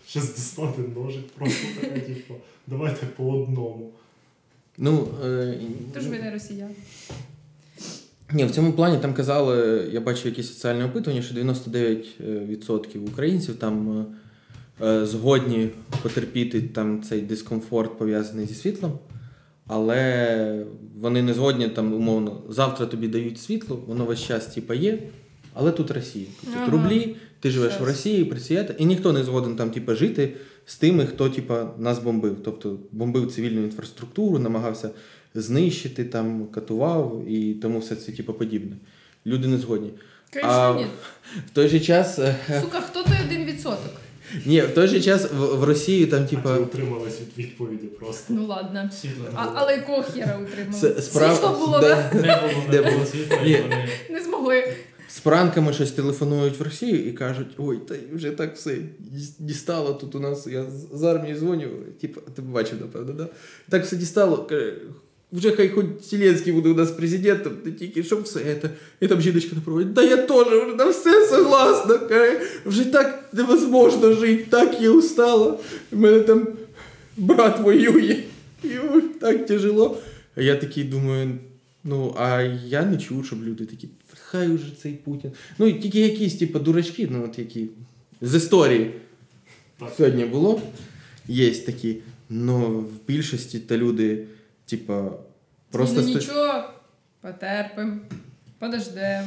[0.07, 2.33] Щас дістати ножик просто таке, типу,
[2.67, 3.91] давайте по одному.
[4.77, 5.59] Ну, е,
[5.93, 6.75] тож ви не росіяни.
[8.33, 14.05] Ні, в цьому плані там казали, я бачив якісь соціальні опитування, що 99% українців там
[14.81, 15.69] е, е, згодні
[16.01, 18.99] потерпіти там цей дискомфорт пов'язаний зі світлом,
[19.67, 20.65] але
[20.99, 24.99] вони не згодні там, умовно, завтра тобі дають світло, воно весь час типа є,
[25.53, 26.25] але тут Росія.
[26.45, 26.71] Тут Ага.
[26.71, 27.81] рублі, ти живеш Щас.
[27.81, 30.33] в Росії, працюєте, і ніхто не згоден там, типа, жити
[30.65, 32.37] з тими, хто типа, нас бомбив.
[32.43, 34.89] Тобто бомбив цивільну інфраструктуру, намагався
[35.35, 38.75] знищити, там, катував і тому все це типу, подібне.
[39.25, 39.91] Люди не згодні.
[40.33, 40.85] Конечно, А- ні.
[41.47, 43.91] В той же час, е, Сука, хто той один відсоток?
[44.45, 46.41] ні, в той же час в, в Росії там, Типа...
[46.53, 48.33] типа, утримались від відповіді просто.
[48.33, 48.89] Ну ладно.
[49.01, 49.55] Світло не А, було.
[49.55, 51.01] але якого хера утримали?
[51.01, 51.35] справ...
[51.35, 52.19] Світло було, да, да?
[52.21, 53.05] Не було, не було було?
[53.05, 53.51] світла, Ні.
[53.51, 54.73] і вони Не змогли.
[55.07, 59.93] з пранками щось телефонують в Росію і кажуть: ой, та вже так все діс- дістало
[59.93, 60.47] тут у нас.
[60.47, 61.67] Я з- з армії дзвоню.
[62.01, 63.27] Типу, ти бачив, напевно, да?
[63.69, 64.37] Так все дістало.
[64.37, 64.73] каже,
[65.31, 68.69] Вже хай хоч Зеленський буде у нас президентом, та тільки щоб все це.
[68.99, 71.99] І там жіночка напроводить, да я теж вже на все согласна.
[72.65, 75.59] Вже так невозможно жити, так я устала.
[75.91, 76.47] У мене там
[77.17, 78.23] брат воює.
[78.63, 78.69] І
[79.19, 79.97] так тяжело.
[80.35, 81.31] А я такий думаю,
[81.83, 85.31] ну, а я не чув, щоб люди такі, хай уже цей Путін.
[85.59, 87.67] Ну, і тільки якісь, типу, дурачки, ну, от які
[88.21, 88.91] з історії
[89.97, 90.61] сьогодні було.
[91.27, 91.97] Є такі.
[92.29, 94.25] Ну, в більшості та люди,
[94.65, 95.11] типа,
[95.71, 96.63] просто ну, нічого,
[97.21, 98.01] потерпим,
[98.59, 99.25] подождем.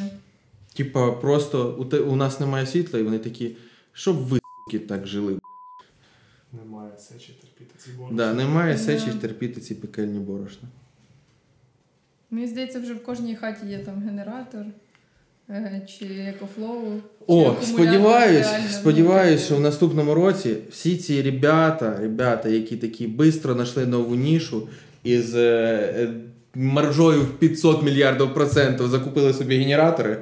[0.74, 3.57] типа, просто у, те, у нас немає світла, і вони такі,
[3.93, 5.39] щоб ви суки, так жили.
[6.53, 8.14] Немає сечі терпіти ці бори.
[8.16, 8.78] Да, немає Да.
[8.80, 10.68] сечі терпіти ці пекельні борошна.
[12.30, 14.66] Мені здається, вже в кожній хаті є там генератор
[15.51, 16.84] е, чи EcoFlow.
[16.97, 22.49] чи О, акумулятор, сподіваюсь, реально, ну, сподіваюсь, що в наступному році всі ці ребята, ребята,
[22.49, 24.68] які такі швидко знайшли нову нішу
[25.05, 25.40] із е,
[25.96, 26.09] е,
[26.55, 30.18] маржою в 500 мільярдів процентів закупили собі генератори.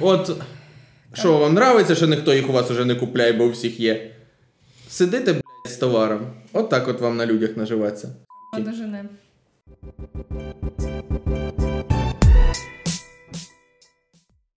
[0.00, 0.36] От
[1.12, 4.10] що вам нравится, що ніхто їх у вас уже не купляє, бо у всіх є.
[4.88, 6.20] Сидите, блядь, з товаром.
[6.52, 8.08] От так от вам на людях наживатися.
[8.52, 9.04] Подожене.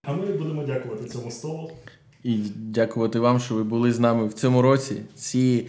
[0.03, 1.72] А ми будемо дякувати цьому столу.
[2.24, 5.01] І дякувати вам, що ви були з нами в цьому році.
[5.16, 5.68] Ці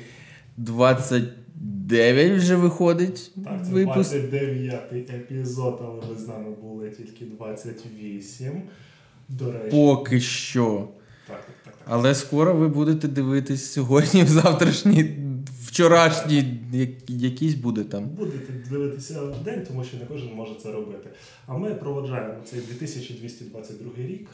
[1.87, 4.15] 29 вже виходить Так, це випуск.
[4.15, 8.63] 29-й епізод, але ви з нами були тільки 28.
[9.29, 10.89] До речі, Поки що.
[11.29, 11.85] так, так, так, так.
[11.89, 15.17] Але скоро ви будете дивитись сьогодні, в завтрашній,
[15.67, 18.05] вчорашній як- якийсь буде там.
[18.05, 21.09] Будете дивитися в день, тому що не кожен може це робити.
[21.47, 24.29] А ми проводжаємо цей 2222 рік.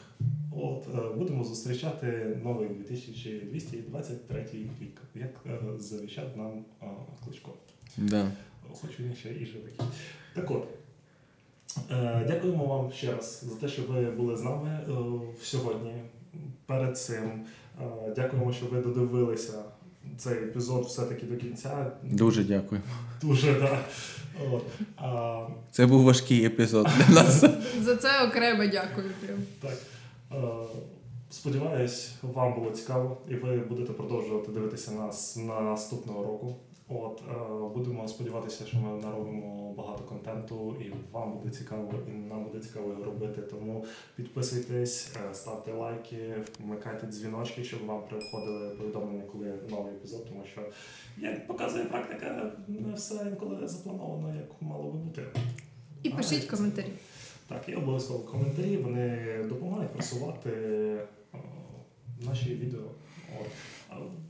[0.55, 4.45] От е, будемо зустрічати новий 2223
[4.81, 6.85] рік, як е, завіщав нам е,
[7.25, 7.53] Кличко.
[7.97, 8.31] Да.
[8.81, 9.73] Хоч він ще і живий.
[10.35, 10.67] Так от.
[12.27, 14.79] Дякуємо вам ще раз за те, що ви були з нами
[15.41, 15.93] сьогодні.
[16.65, 17.45] Перед цим.
[18.15, 19.63] Дякуємо, що ви додивилися
[20.17, 21.91] цей епізод все-таки до кінця.
[22.03, 22.81] Дуже дякую.
[23.21, 23.85] Дуже, так.
[24.51, 24.63] От.
[24.97, 27.43] А, Це був важкий епізод для нас.
[27.81, 29.07] За це окремо дякую.
[29.21, 29.39] Прям.
[29.61, 29.77] так.
[30.33, 30.67] Е,
[31.29, 36.55] сподіваюсь, вам було цікаво, і ви будете продовжувати дивитися нас наступного року.
[36.89, 37.33] От е,
[37.73, 42.89] будемо сподіватися, що ми наробимо багато контенту, і вам буде цікаво, і нам буде цікаво
[42.89, 43.41] його робити.
[43.41, 50.43] Тому підписуйтесь, е, ставте лайки, вмикайте дзвіночки, щоб вам приходили повідомлення, коли новий епізод, тому
[50.51, 50.61] що
[51.17, 55.23] як показує практика, не все інколи заплановано, як мало би бути.
[56.03, 56.93] І пишіть коментарі.
[57.47, 59.37] Так, і обов'язково коментарі, вони
[60.03, 61.07] просувати е,
[62.19, 62.81] наші відео.
[63.41, 63.47] От.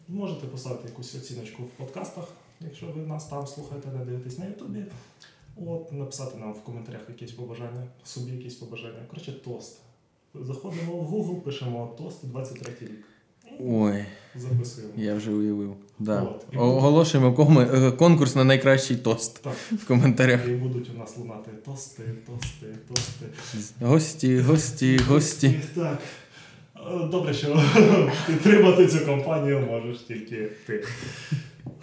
[0.08, 2.28] Можете поставити якусь оціночку в подкастах,
[2.62, 4.86] якщо ви нас там слухаєте, не дивитесь на Ютубі.
[5.56, 9.06] От, написати нам в коментарях якісь побажання, собі якісь побажання.
[9.10, 9.80] Коротше, тост.
[10.36, 13.06] Заходимо в Google, пишемо тост 23 рік.
[13.60, 14.94] Ой, записуємо.
[14.98, 15.76] я вже уявив.
[16.00, 16.22] Да.
[16.22, 16.46] От.
[16.56, 20.48] Оголошуємо кому- е, конкурс на найкращий тост Так, в коментарях.
[20.48, 23.26] і будуть у нас лунати тости, тости, тости.
[23.82, 25.60] Гості, гості, гості.
[25.76, 26.00] Так.
[26.76, 27.64] Е, Добре, що
[28.28, 30.84] підтримати цю компанію можеш тільки ти.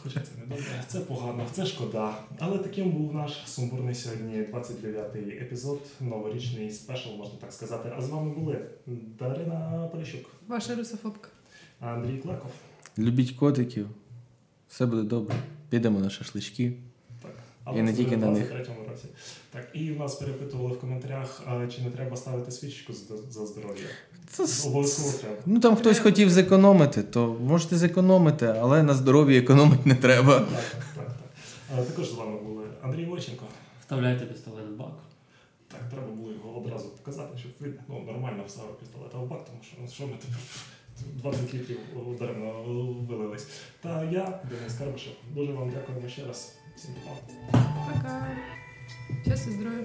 [0.02, 2.14] Хоча це не добре, це погано, це шкода.
[2.38, 7.92] Але таким був наш сумбурний сьогодні 29-й епізод, новорічний спешл, можна так сказати.
[7.98, 8.60] А з вами були
[9.18, 11.28] Дарина Поліщук, Ваша русофобка.
[11.80, 12.50] Андрій Клеков.
[12.98, 13.88] Любіть котиків.
[14.68, 15.36] Все буде добре.
[15.68, 16.72] Підемо на шашлички.
[17.22, 17.76] Так.
[17.76, 18.52] І не тільки на в них.
[18.52, 19.08] році.
[19.50, 21.42] Так, і в нас перепитували в коментарях,
[21.76, 23.84] чи не треба ставити свічку за, за здоров'я.
[24.26, 25.36] Це Обов'язково треба.
[25.46, 30.38] Ну там хтось хотів зекономити, то можете зекономити, але на здоров'ї економити не треба.
[30.38, 31.06] Так, так, так.
[31.06, 31.78] так.
[31.78, 33.44] А, також з вами були Андрій Войченко.
[33.80, 34.92] Вставляйте пістолет в бак.
[35.68, 39.58] Так, треба було його одразу показати, щоб ви ну, нормально вставив пістолета в бак, тому
[39.62, 40.38] що ну, що ми тепер
[41.06, 41.78] 20 літрів
[42.18, 42.62] даремно
[43.08, 43.46] вилились.
[43.82, 46.56] Та я, Денис Карбишев, дуже вам дякуємо ще раз.
[46.76, 47.58] Всім па.
[47.92, 48.26] Пока.
[49.24, 49.84] Щастя, здоров'я.